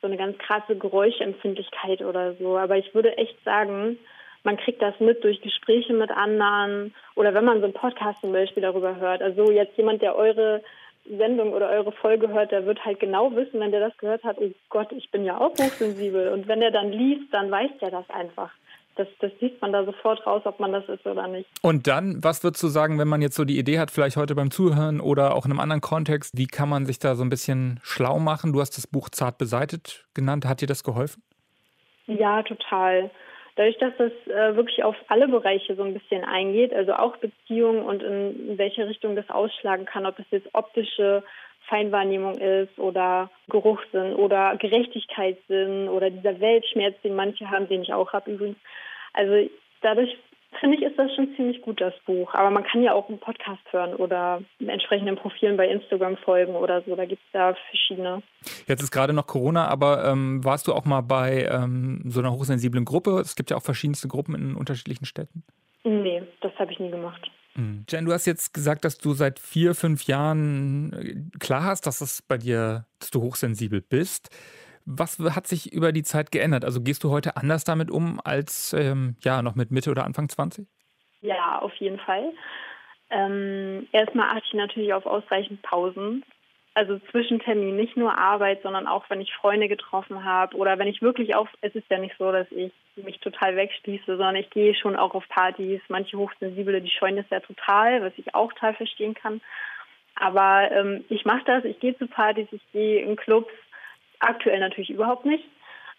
so 0.00 0.08
eine 0.08 0.16
ganz 0.16 0.36
krasse 0.38 0.76
Geräuschempfindlichkeit 0.76 2.02
oder 2.02 2.34
so. 2.34 2.58
Aber 2.58 2.76
ich 2.76 2.92
würde 2.94 3.16
echt 3.16 3.42
sagen, 3.44 3.98
man 4.44 4.56
kriegt 4.56 4.82
das 4.82 4.98
mit 4.98 5.22
durch 5.22 5.40
Gespräche 5.40 5.92
mit 5.92 6.10
anderen 6.10 6.94
oder 7.14 7.32
wenn 7.32 7.44
man 7.44 7.58
so 7.60 7.64
einen 7.64 7.74
Podcast 7.74 8.20
zum 8.20 8.32
Beispiel 8.32 8.62
darüber 8.62 8.96
hört. 8.96 9.22
Also 9.22 9.52
jetzt 9.52 9.76
jemand, 9.76 10.02
der 10.02 10.16
eure 10.16 10.62
Sendung 11.04 11.52
oder 11.52 11.68
eure 11.70 11.92
Folge 11.92 12.28
hört, 12.28 12.52
der 12.52 12.64
wird 12.64 12.84
halt 12.84 13.00
genau 13.00 13.34
wissen, 13.34 13.60
wenn 13.60 13.72
der 13.72 13.80
das 13.80 13.96
gehört 13.98 14.22
hat, 14.24 14.38
oh 14.38 14.50
Gott, 14.68 14.92
ich 14.92 15.10
bin 15.10 15.24
ja 15.24 15.38
auch 15.38 15.52
hochsensibel. 15.52 16.28
Und 16.28 16.48
wenn 16.48 16.62
er 16.62 16.70
dann 16.70 16.92
liest, 16.92 17.32
dann 17.32 17.50
weiß 17.50 17.70
der 17.80 17.90
das 17.90 18.08
einfach. 18.10 18.50
Das, 18.94 19.08
das 19.20 19.32
sieht 19.40 19.60
man 19.62 19.72
da 19.72 19.84
sofort 19.84 20.24
raus, 20.26 20.42
ob 20.44 20.60
man 20.60 20.72
das 20.72 20.86
ist 20.88 21.06
oder 21.06 21.26
nicht. 21.26 21.48
Und 21.62 21.86
dann, 21.86 22.22
was 22.22 22.44
würdest 22.44 22.62
du 22.62 22.68
sagen, 22.68 22.98
wenn 22.98 23.08
man 23.08 23.22
jetzt 23.22 23.36
so 23.36 23.44
die 23.44 23.58
Idee 23.58 23.78
hat, 23.78 23.90
vielleicht 23.90 24.16
heute 24.16 24.34
beim 24.34 24.50
Zuhören 24.50 25.00
oder 25.00 25.34
auch 25.34 25.46
in 25.46 25.50
einem 25.50 25.60
anderen 25.60 25.80
Kontext, 25.80 26.36
wie 26.36 26.46
kann 26.46 26.68
man 26.68 26.84
sich 26.84 26.98
da 26.98 27.14
so 27.14 27.24
ein 27.24 27.30
bisschen 27.30 27.80
schlau 27.82 28.18
machen? 28.18 28.52
Du 28.52 28.60
hast 28.60 28.76
das 28.76 28.86
Buch 28.86 29.08
Zart 29.08 29.38
beseitet 29.38 30.04
genannt. 30.12 30.44
Hat 30.44 30.60
dir 30.60 30.66
das 30.66 30.84
geholfen? 30.84 31.22
Ja, 32.06 32.42
total. 32.42 33.10
Dadurch, 33.56 33.76
dass 33.78 33.92
das 33.98 34.12
äh, 34.28 34.56
wirklich 34.56 34.82
auf 34.82 34.96
alle 35.08 35.28
Bereiche 35.28 35.74
so 35.74 35.82
ein 35.82 35.92
bisschen 35.92 36.24
eingeht, 36.24 36.72
also 36.72 36.94
auch 36.94 37.16
Beziehungen 37.18 37.82
und 37.82 38.02
in, 38.02 38.56
welche 38.56 38.88
Richtung 38.88 39.14
das 39.14 39.28
ausschlagen 39.28 39.84
kann, 39.84 40.06
ob 40.06 40.18
es 40.18 40.24
jetzt 40.30 40.48
optische 40.54 41.22
Feinwahrnehmung 41.68 42.38
ist 42.38 42.78
oder 42.78 43.30
Geruchssinn 43.48 44.14
oder 44.14 44.56
Gerechtigkeitssinn 44.56 45.88
oder 45.88 46.10
dieser 46.10 46.40
Weltschmerz, 46.40 47.00
den 47.02 47.14
manche 47.14 47.50
haben, 47.50 47.68
den 47.68 47.82
ich 47.82 47.92
auch 47.92 48.12
habe 48.12 48.32
übrigens. 48.32 48.58
Also 49.12 49.48
dadurch 49.82 50.16
finde 50.60 50.76
ich, 50.76 50.82
ist 50.82 50.98
das 50.98 51.14
schon 51.14 51.34
ziemlich 51.36 51.62
gut, 51.62 51.80
das 51.80 51.94
Buch. 52.06 52.32
Aber 52.34 52.50
man 52.50 52.64
kann 52.64 52.82
ja 52.82 52.92
auch 52.92 53.08
einen 53.08 53.18
Podcast 53.18 53.62
hören 53.70 53.94
oder 53.94 54.42
entsprechenden 54.58 55.16
Profilen 55.16 55.56
bei 55.56 55.68
Instagram 55.68 56.16
folgen 56.18 56.54
oder 56.54 56.82
so. 56.82 56.94
Da 56.96 57.04
gibt 57.04 57.22
es 57.26 57.32
ja 57.32 57.54
verschiedene. 57.70 58.22
Jetzt 58.66 58.82
ist 58.82 58.90
gerade 58.90 59.12
noch 59.12 59.26
Corona, 59.26 59.68
aber 59.68 60.04
ähm, 60.04 60.44
warst 60.44 60.66
du 60.68 60.72
auch 60.72 60.84
mal 60.84 61.00
bei 61.00 61.48
ähm, 61.50 62.02
so 62.06 62.20
einer 62.20 62.32
hochsensiblen 62.32 62.84
Gruppe? 62.84 63.20
Es 63.20 63.36
gibt 63.36 63.50
ja 63.50 63.56
auch 63.56 63.62
verschiedenste 63.62 64.08
Gruppen 64.08 64.34
in 64.34 64.54
unterschiedlichen 64.54 65.06
Städten. 65.06 65.44
Nee, 65.84 66.22
das 66.40 66.52
habe 66.58 66.72
ich 66.72 66.78
nie 66.78 66.90
gemacht. 66.90 67.30
Mhm. 67.54 67.84
Jen, 67.88 68.04
du 68.04 68.12
hast 68.12 68.26
jetzt 68.26 68.54
gesagt, 68.54 68.84
dass 68.84 68.98
du 68.98 69.12
seit 69.12 69.38
vier, 69.38 69.74
fünf 69.74 70.04
Jahren 70.04 70.92
äh, 70.92 71.38
klar 71.38 71.64
hast, 71.64 71.86
dass 71.86 72.00
es 72.00 72.22
bei 72.22 72.38
dir, 72.38 72.86
dass 72.98 73.10
du 73.10 73.20
hochsensibel 73.20 73.80
bist. 73.80 74.30
Was 74.84 75.18
hat 75.18 75.46
sich 75.46 75.72
über 75.72 75.92
die 75.92 76.02
Zeit 76.02 76.32
geändert? 76.32 76.64
Also 76.64 76.80
gehst 76.80 77.04
du 77.04 77.10
heute 77.10 77.36
anders 77.36 77.64
damit 77.64 77.90
um 77.90 78.20
als 78.24 78.72
ähm, 78.72 79.16
ja 79.20 79.42
noch 79.42 79.54
mit 79.54 79.70
Mitte 79.70 79.90
oder 79.90 80.04
Anfang 80.04 80.28
20? 80.28 80.66
Ja, 81.20 81.60
auf 81.60 81.74
jeden 81.76 81.98
Fall. 82.00 82.32
Ähm, 83.10 83.88
erstmal 83.92 84.30
achte 84.30 84.46
ich 84.46 84.54
natürlich 84.54 84.92
auf 84.94 85.06
ausreichend 85.06 85.62
Pausen. 85.62 86.24
Also 86.74 86.98
Zwischentermin, 87.10 87.76
nicht 87.76 87.98
nur 87.98 88.16
Arbeit, 88.16 88.62
sondern 88.62 88.86
auch 88.86 89.04
wenn 89.10 89.20
ich 89.20 89.34
Freunde 89.34 89.68
getroffen 89.68 90.24
habe 90.24 90.56
oder 90.56 90.78
wenn 90.78 90.88
ich 90.88 91.02
wirklich 91.02 91.34
auf, 91.34 91.48
es 91.60 91.74
ist 91.74 91.90
ja 91.90 91.98
nicht 91.98 92.14
so, 92.18 92.32
dass 92.32 92.50
ich 92.50 92.72
mich 92.96 93.20
total 93.20 93.56
wegschließe, 93.56 94.06
sondern 94.06 94.36
ich 94.36 94.48
gehe 94.48 94.74
schon 94.74 94.96
auch 94.96 95.14
auf 95.14 95.28
Partys. 95.28 95.82
Manche 95.88 96.16
Hochsensible, 96.16 96.80
die 96.80 96.90
scheuen 96.90 97.16
das 97.16 97.28
ja 97.30 97.40
total, 97.40 98.02
was 98.02 98.14
ich 98.16 98.34
auch 98.34 98.50
total 98.54 98.74
verstehen 98.74 99.12
kann. 99.12 99.42
Aber 100.14 100.70
ähm, 100.70 101.04
ich 101.10 101.26
mache 101.26 101.44
das, 101.44 101.64
ich 101.64 101.78
gehe 101.78 101.96
zu 101.98 102.06
Partys, 102.06 102.48
ich 102.50 102.62
gehe 102.72 103.02
in 103.02 103.16
Clubs, 103.16 103.52
Aktuell 104.22 104.60
natürlich 104.60 104.90
überhaupt 104.90 105.26
nicht. 105.26 105.44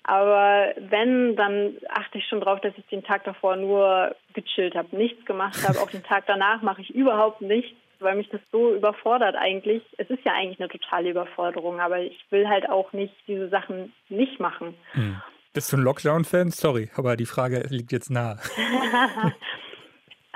Aber 0.03 0.73
wenn, 0.77 1.35
dann 1.35 1.77
achte 1.89 2.17
ich 2.17 2.27
schon 2.27 2.41
darauf, 2.41 2.59
dass 2.59 2.73
ich 2.77 2.85
den 2.87 3.03
Tag 3.03 3.23
davor 3.23 3.55
nur 3.55 4.15
gechillt 4.33 4.75
habe, 4.75 4.95
nichts 4.95 5.25
gemacht 5.25 5.65
habe. 5.67 5.79
Auch 5.79 5.89
den 5.89 6.03
Tag 6.03 6.25
danach 6.27 6.61
mache 6.61 6.81
ich 6.81 6.93
überhaupt 6.93 7.41
nichts, 7.41 7.77
weil 7.99 8.15
mich 8.15 8.29
das 8.29 8.41
so 8.51 8.75
überfordert 8.75 9.35
eigentlich. 9.35 9.81
Es 9.97 10.09
ist 10.09 10.25
ja 10.25 10.33
eigentlich 10.33 10.59
eine 10.59 10.67
totale 10.67 11.09
Überforderung, 11.09 11.79
aber 11.79 11.99
ich 11.99 12.19
will 12.31 12.49
halt 12.49 12.69
auch 12.69 12.91
nicht 12.91 13.13
diese 13.27 13.47
Sachen 13.47 13.93
nicht 14.09 14.41
machen. 14.41 14.75
Hm. 14.91 15.21
Bist 15.53 15.71
du 15.71 15.77
ein 15.77 15.83
Lockdown-Fan? 15.83 16.49
Sorry, 16.51 16.89
aber 16.95 17.15
die 17.15 17.25
Frage 17.25 17.63
liegt 17.69 17.91
jetzt 17.93 18.09
nahe. 18.09 18.39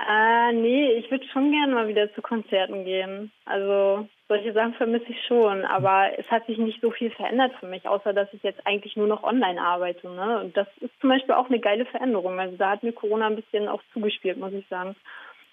äh, 0.08 0.52
nee, 0.52 0.92
ich 0.92 1.10
würde 1.10 1.26
schon 1.32 1.50
gerne 1.50 1.74
mal 1.74 1.88
wieder 1.88 2.14
zu 2.14 2.22
Konzerten 2.22 2.84
gehen. 2.84 3.32
Also 3.44 4.08
solche 4.28 4.52
Sachen 4.52 4.74
vermisse 4.74 5.06
ich 5.08 5.26
schon, 5.26 5.64
aber 5.64 6.10
es 6.18 6.26
hat 6.30 6.46
sich 6.46 6.58
nicht 6.58 6.80
so 6.82 6.90
viel 6.90 7.10
verändert 7.10 7.52
für 7.58 7.66
mich, 7.66 7.88
außer 7.88 8.12
dass 8.12 8.32
ich 8.32 8.42
jetzt 8.42 8.64
eigentlich 8.66 8.94
nur 8.94 9.06
noch 9.06 9.22
online 9.22 9.60
arbeite. 9.60 10.08
Ne? 10.08 10.40
Und 10.40 10.56
das 10.56 10.68
ist 10.80 10.92
zum 11.00 11.08
Beispiel 11.10 11.34
auch 11.34 11.46
eine 11.46 11.60
geile 11.60 11.86
Veränderung. 11.86 12.38
Also 12.38 12.56
da 12.56 12.70
hat 12.70 12.82
mir 12.82 12.92
Corona 12.92 13.26
ein 13.26 13.36
bisschen 13.36 13.68
auch 13.68 13.82
zugespielt, 13.92 14.36
muss 14.36 14.52
ich 14.52 14.66
sagen. 14.68 14.94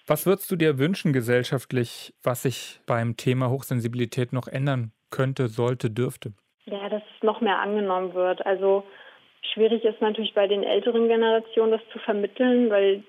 Was 0.06 0.26
würdest 0.26 0.50
du 0.50 0.56
dir 0.56 0.78
wünschen 0.78 1.12
gesellschaftlich, 1.12 2.14
was 2.22 2.42
sich 2.42 2.80
beim 2.86 3.16
Thema 3.16 3.50
Hochsensibilität 3.50 4.32
noch 4.32 4.46
ändern 4.46 4.92
könnte, 5.10 5.48
sollte, 5.48 5.90
dürfte? 5.90 6.32
Ja, 6.66 6.88
dass 6.88 7.02
es 7.16 7.22
noch 7.22 7.40
mehr 7.40 7.58
angenommen 7.58 8.14
wird. 8.14 8.44
Also 8.44 8.84
schwierig 9.54 9.84
ist 9.84 10.00
natürlich 10.00 10.34
bei 10.34 10.46
den 10.46 10.62
älteren 10.62 11.08
Generationen 11.08 11.72
das 11.72 11.80
zu 11.92 11.98
vermitteln, 11.98 12.70
weil 12.70 13.02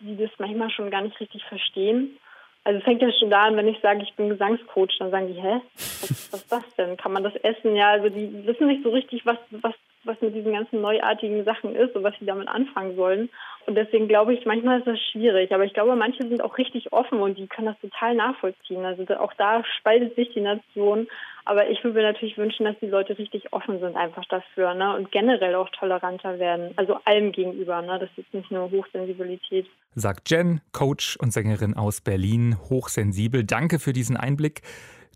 die 0.00 0.16
das 0.16 0.30
manchmal 0.38 0.70
schon 0.70 0.90
gar 0.90 1.02
nicht 1.02 1.18
richtig 1.20 1.44
verstehen. 1.44 2.18
Also 2.64 2.78
es 2.78 2.84
fängt 2.84 3.02
ja 3.02 3.10
schon 3.18 3.30
da 3.30 3.42
an, 3.42 3.56
wenn 3.56 3.66
ich 3.66 3.80
sage, 3.80 4.02
ich 4.02 4.14
bin 4.14 4.28
Gesangscoach, 4.28 4.96
dann 4.98 5.10
sagen 5.10 5.28
die, 5.28 5.40
hä? 5.40 5.60
Was, 5.74 6.32
was 6.32 6.40
ist 6.42 6.52
das 6.52 6.74
denn? 6.76 6.96
Kann 6.96 7.12
man 7.12 7.24
das 7.24 7.34
essen? 7.36 7.74
Ja, 7.74 7.90
also 7.90 8.08
die 8.08 8.46
wissen 8.46 8.68
nicht 8.68 8.84
so 8.84 8.90
richtig, 8.90 9.26
was, 9.26 9.38
was, 9.50 9.74
was 10.04 10.20
mit 10.20 10.34
diesen 10.34 10.52
ganzen 10.52 10.80
neuartigen 10.80 11.44
Sachen 11.44 11.74
ist 11.74 11.94
und 11.94 12.02
was 12.02 12.14
sie 12.18 12.26
damit 12.26 12.48
anfangen 12.48 12.96
sollen. 12.96 13.30
Und 13.66 13.76
deswegen 13.76 14.08
glaube 14.08 14.34
ich, 14.34 14.44
manchmal 14.44 14.78
ist 14.78 14.86
das 14.86 14.98
schwierig. 15.12 15.52
Aber 15.52 15.64
ich 15.64 15.72
glaube, 15.72 15.94
manche 15.94 16.26
sind 16.26 16.42
auch 16.42 16.58
richtig 16.58 16.92
offen 16.92 17.20
und 17.20 17.38
die 17.38 17.46
können 17.46 17.68
das 17.68 17.80
total 17.80 18.14
nachvollziehen. 18.14 18.84
Also 18.84 19.04
auch 19.18 19.32
da 19.34 19.62
spaltet 19.78 20.16
sich 20.16 20.32
die 20.34 20.40
Nation. 20.40 21.06
Aber 21.44 21.68
ich 21.68 21.82
würde 21.82 21.98
mir 21.98 22.04
natürlich 22.04 22.38
wünschen, 22.38 22.64
dass 22.64 22.78
die 22.80 22.86
Leute 22.86 23.18
richtig 23.18 23.52
offen 23.52 23.80
sind 23.80 23.96
einfach 23.96 24.24
dafür 24.26 24.74
ne? 24.74 24.94
und 24.96 25.10
generell 25.10 25.54
auch 25.54 25.68
toleranter 25.70 26.38
werden. 26.38 26.72
Also 26.76 26.98
allem 27.04 27.32
gegenüber. 27.32 27.82
Ne? 27.82 27.98
Das 27.98 28.10
ist 28.16 28.32
nicht 28.32 28.50
nur 28.50 28.70
Hochsensibilität. 28.70 29.66
Sagt 29.94 30.30
Jen, 30.30 30.60
Coach 30.72 31.16
und 31.16 31.32
Sängerin 31.32 31.76
aus 31.76 32.00
Berlin, 32.00 32.56
hochsensibel. 32.68 33.44
Danke 33.44 33.78
für 33.78 33.92
diesen 33.92 34.16
Einblick. 34.16 34.62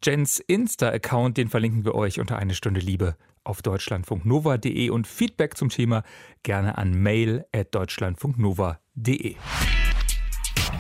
Jens 0.03 0.41
Insta-Account, 0.41 1.37
den 1.37 1.49
verlinken 1.49 1.85
wir 1.85 1.95
euch 1.95 2.19
unter 2.21 2.39
eine 2.39 2.55
Stunde 2.55 2.81
Liebe 2.81 3.17
auf 3.45 3.61
deutschlandfunknova.de 3.63 4.91
und 4.91 5.07
Feedback 5.07 5.57
zum 5.57 5.69
Thema 5.69 6.03
gerne 6.43 6.77
an 6.79 7.01
mail@deutschlandfunknova.de. 7.01 9.37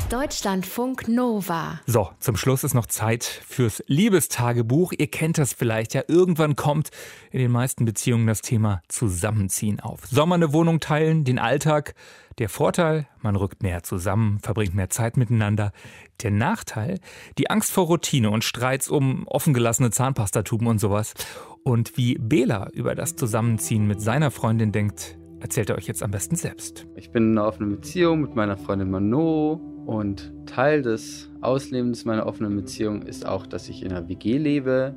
Deutschlandfunk 0.08 1.08
Nova. 1.08 1.80
So, 1.86 2.10
zum 2.20 2.36
Schluss 2.36 2.62
ist 2.62 2.74
noch 2.74 2.86
Zeit 2.86 3.24
fürs 3.24 3.82
Liebestagebuch. 3.88 4.92
Ihr 4.96 5.08
kennt 5.08 5.36
das 5.36 5.52
vielleicht 5.52 5.94
ja. 5.94 6.02
Irgendwann 6.06 6.54
kommt 6.54 6.90
in 7.32 7.40
den 7.40 7.50
meisten 7.50 7.84
Beziehungen 7.84 8.28
das 8.28 8.40
Thema 8.40 8.82
Zusammenziehen 8.86 9.80
auf. 9.80 10.06
Soll 10.06 10.26
man 10.26 10.40
eine 10.40 10.52
Wohnung 10.52 10.78
teilen, 10.78 11.24
den 11.24 11.40
Alltag? 11.40 11.94
Der 12.38 12.48
Vorteil, 12.48 13.08
man 13.20 13.34
rückt 13.34 13.64
näher 13.64 13.82
zusammen, 13.82 14.38
verbringt 14.40 14.76
mehr 14.76 14.90
Zeit 14.90 15.16
miteinander. 15.16 15.72
Der 16.22 16.30
Nachteil, 16.30 17.00
die 17.36 17.50
Angst 17.50 17.72
vor 17.72 17.86
Routine 17.86 18.30
und 18.30 18.44
Streits 18.44 18.88
um 18.88 19.26
offengelassene 19.26 19.90
Zahnpastatuben 19.90 20.68
und 20.68 20.78
sowas. 20.78 21.14
Und 21.64 21.96
wie 21.96 22.14
Bela 22.14 22.68
über 22.72 22.94
das 22.94 23.16
Zusammenziehen 23.16 23.88
mit 23.88 24.00
seiner 24.00 24.30
Freundin 24.30 24.70
denkt, 24.70 25.18
erzählt 25.40 25.68
er 25.70 25.76
euch 25.76 25.88
jetzt 25.88 26.04
am 26.04 26.12
besten 26.12 26.36
selbst. 26.36 26.86
Ich 26.94 27.10
bin 27.10 27.32
in 27.32 27.38
einer 27.38 27.48
offenen 27.48 27.70
Beziehung 27.70 28.20
mit 28.20 28.36
meiner 28.36 28.56
Freundin 28.56 28.90
Mano 28.90 29.75
und 29.86 30.32
Teil 30.46 30.82
des 30.82 31.30
Auslebens 31.40 32.04
meiner 32.04 32.26
offenen 32.26 32.56
Beziehung 32.56 33.02
ist 33.02 33.24
auch, 33.24 33.46
dass 33.46 33.68
ich 33.68 33.84
in 33.84 33.92
einer 33.92 34.08
WG 34.08 34.36
lebe. 34.36 34.94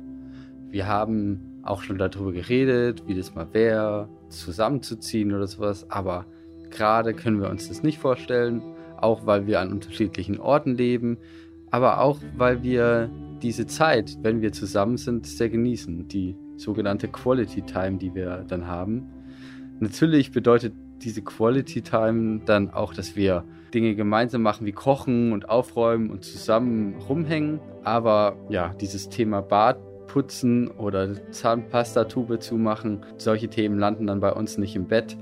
Wir 0.68 0.88
haben 0.88 1.60
auch 1.62 1.82
schon 1.82 1.96
darüber 1.96 2.32
geredet, 2.32 3.04
wie 3.06 3.14
das 3.14 3.34
mal 3.34 3.46
wäre, 3.52 4.08
zusammenzuziehen 4.28 5.32
oder 5.32 5.46
sowas. 5.46 5.88
Aber 5.90 6.26
gerade 6.70 7.14
können 7.14 7.40
wir 7.40 7.50
uns 7.50 7.68
das 7.68 7.84
nicht 7.84 7.98
vorstellen, 7.98 8.62
auch 8.96 9.26
weil 9.26 9.46
wir 9.46 9.60
an 9.60 9.70
unterschiedlichen 9.70 10.40
Orten 10.40 10.74
leben, 10.76 11.18
aber 11.70 12.00
auch 12.00 12.18
weil 12.36 12.62
wir 12.64 13.08
diese 13.42 13.66
Zeit, 13.66 14.18
wenn 14.22 14.42
wir 14.42 14.52
zusammen 14.52 14.96
sind, 14.96 15.24
sehr 15.24 15.48
genießen. 15.48 16.08
Die 16.08 16.36
sogenannte 16.56 17.06
Quality 17.06 17.62
Time, 17.62 17.96
die 17.98 18.14
wir 18.14 18.44
dann 18.48 18.66
haben. 18.66 19.06
Natürlich 19.78 20.32
bedeutet 20.32 20.74
diese 21.00 21.22
Quality 21.22 21.80
Time 21.80 22.40
dann 22.44 22.70
auch, 22.70 22.92
dass 22.92 23.16
wir 23.16 23.44
Dinge 23.70 23.94
gemeinsam 23.94 24.42
machen 24.42 24.66
wie 24.66 24.72
kochen 24.72 25.32
und 25.32 25.48
aufräumen 25.48 26.10
und 26.10 26.24
zusammen 26.24 26.94
rumhängen. 27.08 27.60
Aber 27.84 28.36
ja, 28.48 28.74
dieses 28.80 29.08
Thema 29.08 29.40
Bad 29.40 29.78
putzen 30.06 30.68
oder 30.68 31.08
Zahnpastatube 31.30 32.40
zumachen, 32.40 33.04
solche 33.16 33.48
Themen 33.48 33.78
landen 33.78 34.06
dann 34.06 34.20
bei 34.20 34.32
uns 34.32 34.58
nicht 34.58 34.74
im 34.76 34.86
Bett. 34.86 35.16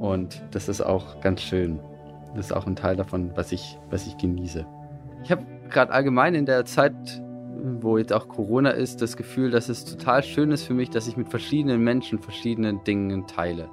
Und 0.00 0.42
das 0.50 0.68
ist 0.68 0.80
auch 0.80 1.20
ganz 1.20 1.42
schön. 1.42 1.78
Das 2.34 2.46
ist 2.46 2.52
auch 2.52 2.66
ein 2.66 2.76
Teil 2.76 2.96
davon, 2.96 3.30
was 3.36 3.52
ich, 3.52 3.78
was 3.90 4.06
ich 4.06 4.16
genieße. 4.16 4.66
Ich 5.22 5.30
habe 5.30 5.44
gerade 5.70 5.92
allgemein 5.92 6.34
in 6.34 6.46
der 6.46 6.64
Zeit, 6.64 6.94
wo 7.80 7.98
jetzt 7.98 8.12
auch 8.12 8.26
Corona 8.28 8.70
ist, 8.70 9.00
das 9.00 9.16
Gefühl, 9.16 9.50
dass 9.50 9.68
es 9.68 9.84
total 9.84 10.22
schön 10.24 10.50
ist 10.50 10.64
für 10.64 10.74
mich, 10.74 10.90
dass 10.90 11.06
ich 11.06 11.16
mit 11.16 11.28
verschiedenen 11.28 11.84
Menschen 11.84 12.18
verschiedene 12.18 12.80
Dinge 12.84 13.24
teile. 13.26 13.68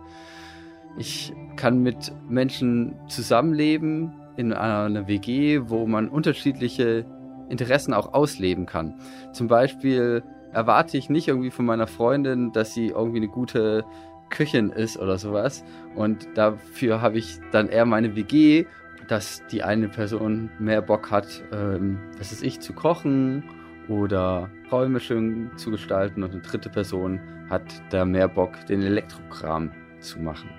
Ich 0.97 1.33
kann 1.55 1.81
mit 1.81 2.11
Menschen 2.27 2.95
zusammenleben 3.07 4.13
in 4.39 4.53
einer 4.53 5.05
WG, 5.05 5.63
wo 5.65 5.85
man 5.85 6.07
unterschiedliche 6.07 7.05
Interessen 7.49 7.93
auch 7.93 8.13
ausleben 8.13 8.65
kann. 8.65 8.93
Zum 9.33 9.49
Beispiel 9.49 10.23
erwarte 10.53 10.97
ich 10.97 11.09
nicht 11.09 11.27
irgendwie 11.27 11.51
von 11.51 11.65
meiner 11.65 11.87
Freundin, 11.87 12.53
dass 12.53 12.73
sie 12.73 12.87
irgendwie 12.87 13.17
eine 13.17 13.27
gute 13.27 13.83
Köchin 14.29 14.69
ist 14.69 14.97
oder 14.97 15.17
sowas. 15.17 15.65
Und 15.93 16.25
dafür 16.35 17.01
habe 17.01 17.17
ich 17.17 17.39
dann 17.51 17.67
eher 17.67 17.85
meine 17.85 18.15
WG, 18.15 18.65
dass 19.09 19.43
die 19.51 19.61
eine 19.61 19.89
Person 19.89 20.49
mehr 20.57 20.81
Bock 20.81 21.11
hat, 21.11 21.43
ähm, 21.51 21.99
was 22.17 22.31
ist 22.31 22.41
ich, 22.41 22.61
zu 22.61 22.71
kochen 22.71 23.43
oder 23.89 24.49
Räume 24.71 25.01
schön 25.01 25.51
zu 25.57 25.69
gestalten 25.69 26.23
und 26.23 26.31
eine 26.31 26.41
dritte 26.41 26.69
Person 26.69 27.19
hat 27.49 27.63
da 27.89 28.05
mehr 28.05 28.29
Bock, 28.29 28.53
den 28.67 28.83
Elektrokram 28.83 29.71
zu 29.99 30.19
machen. 30.19 30.49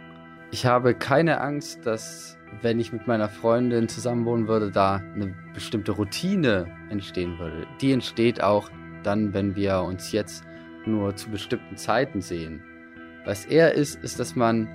Ich 0.50 0.66
habe 0.66 0.94
keine 0.94 1.40
Angst, 1.40 1.86
dass 1.86 2.36
wenn 2.62 2.80
ich 2.80 2.92
mit 2.92 3.06
meiner 3.06 3.28
Freundin 3.28 3.88
zusammenwohnen 3.88 4.48
würde, 4.48 4.70
da 4.70 4.96
eine 4.96 5.34
bestimmte 5.54 5.92
Routine 5.92 6.66
entstehen 6.90 7.38
würde. 7.38 7.66
Die 7.80 7.92
entsteht 7.92 8.42
auch 8.42 8.70
dann, 9.02 9.32
wenn 9.32 9.56
wir 9.56 9.80
uns 9.80 10.12
jetzt 10.12 10.44
nur 10.86 11.16
zu 11.16 11.30
bestimmten 11.30 11.76
Zeiten 11.76 12.20
sehen. 12.20 12.62
Was 13.24 13.44
er 13.46 13.74
ist, 13.74 14.02
ist, 14.02 14.18
dass 14.18 14.34
man 14.34 14.68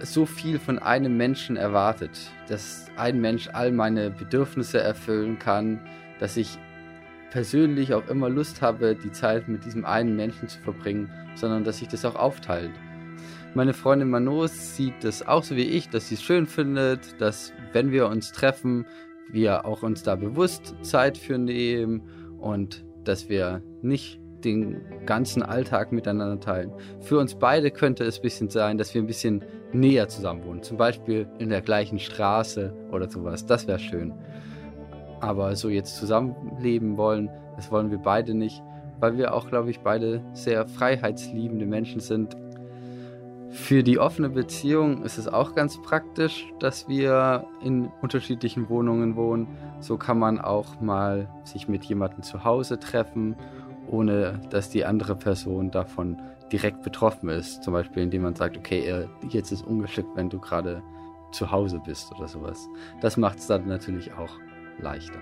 so 0.00 0.26
viel 0.26 0.58
von 0.58 0.78
einem 0.78 1.16
Menschen 1.16 1.56
erwartet, 1.56 2.30
dass 2.48 2.86
ein 2.96 3.20
Mensch 3.20 3.48
all 3.52 3.72
meine 3.72 4.10
Bedürfnisse 4.10 4.80
erfüllen 4.80 5.38
kann, 5.38 5.80
dass 6.18 6.36
ich 6.36 6.58
persönlich 7.30 7.94
auch 7.94 8.06
immer 8.08 8.28
Lust 8.28 8.60
habe, 8.60 8.94
die 8.94 9.12
Zeit 9.12 9.48
mit 9.48 9.64
diesem 9.64 9.84
einen 9.84 10.16
Menschen 10.16 10.48
zu 10.48 10.60
verbringen, 10.60 11.10
sondern 11.34 11.64
dass 11.64 11.78
sich 11.78 11.88
das 11.88 12.04
auch 12.04 12.16
aufteilt. 12.16 12.72
Meine 13.54 13.74
Freundin 13.74 14.08
Manos 14.08 14.76
sieht 14.76 15.04
das 15.04 15.28
auch 15.28 15.42
so 15.42 15.56
wie 15.56 15.68
ich, 15.68 15.90
dass 15.90 16.08
sie 16.08 16.14
es 16.14 16.22
schön 16.22 16.46
findet, 16.46 17.20
dass 17.20 17.52
wenn 17.74 17.92
wir 17.92 18.08
uns 18.08 18.32
treffen, 18.32 18.86
wir 19.30 19.66
auch 19.66 19.82
uns 19.82 20.02
da 20.02 20.16
bewusst 20.16 20.74
Zeit 20.80 21.18
für 21.18 21.36
nehmen 21.36 22.02
und 22.38 22.82
dass 23.04 23.28
wir 23.28 23.62
nicht 23.82 24.18
den 24.42 24.80
ganzen 25.04 25.42
Alltag 25.42 25.92
miteinander 25.92 26.40
teilen. 26.40 26.72
Für 27.00 27.18
uns 27.18 27.34
beide 27.34 27.70
könnte 27.70 28.04
es 28.04 28.20
ein 28.20 28.22
bisschen 28.22 28.48
sein, 28.48 28.78
dass 28.78 28.94
wir 28.94 29.02
ein 29.02 29.06
bisschen 29.06 29.44
näher 29.74 30.08
zusammen 30.08 30.44
wohnen. 30.44 30.62
Zum 30.62 30.78
Beispiel 30.78 31.28
in 31.38 31.50
der 31.50 31.60
gleichen 31.60 31.98
Straße 31.98 32.74
oder 32.90 33.10
sowas. 33.10 33.44
Das 33.44 33.66
wäre 33.66 33.78
schön. 33.78 34.14
Aber 35.20 35.54
so 35.56 35.68
jetzt 35.68 35.98
zusammenleben 35.98 36.96
wollen, 36.96 37.28
das 37.56 37.70
wollen 37.70 37.90
wir 37.90 37.98
beide 37.98 38.32
nicht, 38.32 38.62
weil 38.98 39.18
wir 39.18 39.34
auch, 39.34 39.46
glaube 39.48 39.70
ich, 39.70 39.80
beide 39.80 40.24
sehr 40.32 40.66
freiheitsliebende 40.66 41.66
Menschen 41.66 42.00
sind. 42.00 42.34
Für 43.52 43.82
die 43.82 43.98
offene 43.98 44.30
Beziehung 44.30 45.02
ist 45.04 45.18
es 45.18 45.28
auch 45.28 45.54
ganz 45.54 45.80
praktisch, 45.80 46.46
dass 46.58 46.88
wir 46.88 47.46
in 47.62 47.90
unterschiedlichen 48.00 48.68
Wohnungen 48.68 49.14
wohnen. 49.14 49.46
So 49.80 49.98
kann 49.98 50.18
man 50.18 50.40
auch 50.40 50.80
mal 50.80 51.28
sich 51.44 51.68
mit 51.68 51.84
jemandem 51.84 52.22
zu 52.22 52.44
Hause 52.44 52.78
treffen 52.78 53.36
ohne 53.92 54.40
dass 54.50 54.70
die 54.70 54.84
andere 54.84 55.16
Person 55.16 55.70
davon 55.70 56.20
direkt 56.50 56.82
betroffen 56.82 57.28
ist. 57.28 57.62
Zum 57.62 57.72
Beispiel, 57.72 58.02
indem 58.02 58.22
man 58.22 58.34
sagt, 58.34 58.56
okay, 58.56 59.06
jetzt 59.28 59.52
ist 59.52 59.66
ungeschickt, 59.66 60.08
wenn 60.14 60.30
du 60.30 60.38
gerade 60.38 60.82
zu 61.30 61.50
Hause 61.50 61.80
bist 61.84 62.12
oder 62.12 62.28
sowas. 62.28 62.68
Das 63.00 63.16
macht 63.16 63.38
es 63.38 63.46
dann 63.46 63.66
natürlich 63.66 64.12
auch 64.14 64.38
leichter. 64.78 65.18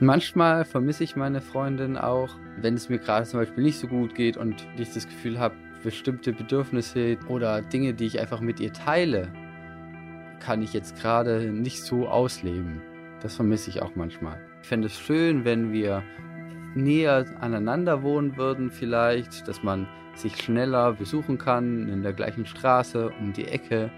Manchmal 0.00 0.64
vermisse 0.64 1.04
ich 1.04 1.16
meine 1.16 1.40
Freundin 1.40 1.96
auch, 1.96 2.30
wenn 2.60 2.74
es 2.74 2.88
mir 2.88 2.98
gerade 2.98 3.26
zum 3.26 3.40
Beispiel 3.40 3.62
nicht 3.62 3.78
so 3.78 3.86
gut 3.86 4.14
geht 4.14 4.36
und 4.36 4.66
ich 4.76 4.92
das 4.92 5.06
Gefühl 5.06 5.38
habe, 5.38 5.54
bestimmte 5.84 6.32
Bedürfnisse 6.32 7.18
oder 7.28 7.62
Dinge, 7.62 7.94
die 7.94 8.06
ich 8.06 8.18
einfach 8.18 8.40
mit 8.40 8.58
ihr 8.58 8.72
teile, 8.72 9.28
kann 10.40 10.62
ich 10.62 10.72
jetzt 10.72 11.00
gerade 11.00 11.52
nicht 11.52 11.82
so 11.82 12.08
ausleben. 12.08 12.82
Das 13.20 13.36
vermisse 13.36 13.70
ich 13.70 13.82
auch 13.82 13.94
manchmal. 13.94 14.40
Ich 14.62 14.68
fände 14.68 14.88
es 14.88 14.98
schön, 14.98 15.44
wenn 15.44 15.72
wir 15.72 16.02
näher 16.74 17.26
aneinander 17.40 18.02
wohnen 18.02 18.36
würden 18.36 18.70
vielleicht, 18.70 19.46
dass 19.46 19.62
man 19.62 19.86
sich 20.16 20.36
schneller 20.36 20.94
besuchen 20.94 21.38
kann 21.38 21.88
in 21.88 22.02
der 22.02 22.12
gleichen 22.12 22.46
Straße 22.46 23.10
um 23.20 23.32
die 23.32 23.46
Ecke. 23.46 23.90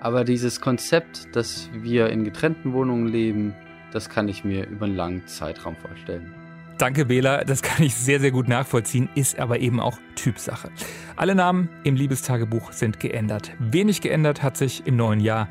Aber 0.00 0.24
dieses 0.24 0.60
Konzept, 0.60 1.34
dass 1.34 1.70
wir 1.72 2.10
in 2.10 2.24
getrennten 2.24 2.72
Wohnungen 2.72 3.08
leben, 3.08 3.54
das 3.92 4.08
kann 4.08 4.28
ich 4.28 4.44
mir 4.44 4.66
über 4.68 4.86
einen 4.86 4.96
langen 4.96 5.26
Zeitraum 5.26 5.76
vorstellen. 5.76 6.34
Danke, 6.78 7.06
Bela. 7.06 7.44
Das 7.44 7.62
kann 7.62 7.84
ich 7.84 7.96
sehr, 7.96 8.20
sehr 8.20 8.30
gut 8.30 8.46
nachvollziehen, 8.46 9.08
ist 9.16 9.40
aber 9.40 9.58
eben 9.58 9.80
auch 9.80 9.98
Typsache. 10.14 10.70
Alle 11.16 11.34
Namen 11.34 11.68
im 11.82 11.96
Liebestagebuch 11.96 12.70
sind 12.70 13.00
geändert. 13.00 13.52
Wenig 13.58 14.00
geändert 14.00 14.44
hat 14.44 14.56
sich 14.56 14.86
im 14.86 14.94
neuen 14.94 15.18
Jahr 15.18 15.48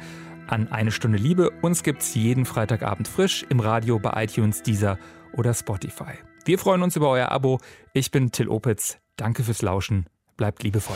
an 0.47 0.71
Eine 0.71 0.91
Stunde 0.91 1.17
Liebe. 1.17 1.51
Uns 1.61 1.83
gibt's 1.83 2.15
jeden 2.15 2.45
Freitagabend 2.45 3.09
frisch 3.09 3.45
im 3.49 3.59
Radio 3.59 3.99
bei 3.99 4.23
iTunes, 4.23 4.63
Deezer 4.63 4.97
oder 5.33 5.53
Spotify. 5.53 6.13
Wir 6.45 6.57
freuen 6.57 6.81
uns 6.81 6.95
über 6.95 7.09
euer 7.09 7.29
Abo. 7.29 7.59
Ich 7.91 8.09
bin 8.09 8.31
Till 8.31 8.47
Opitz. 8.47 8.97
Danke 9.17 9.43
fürs 9.43 9.61
Lauschen. 9.61 10.05
Bleibt 10.37 10.63
liebevoll. 10.63 10.95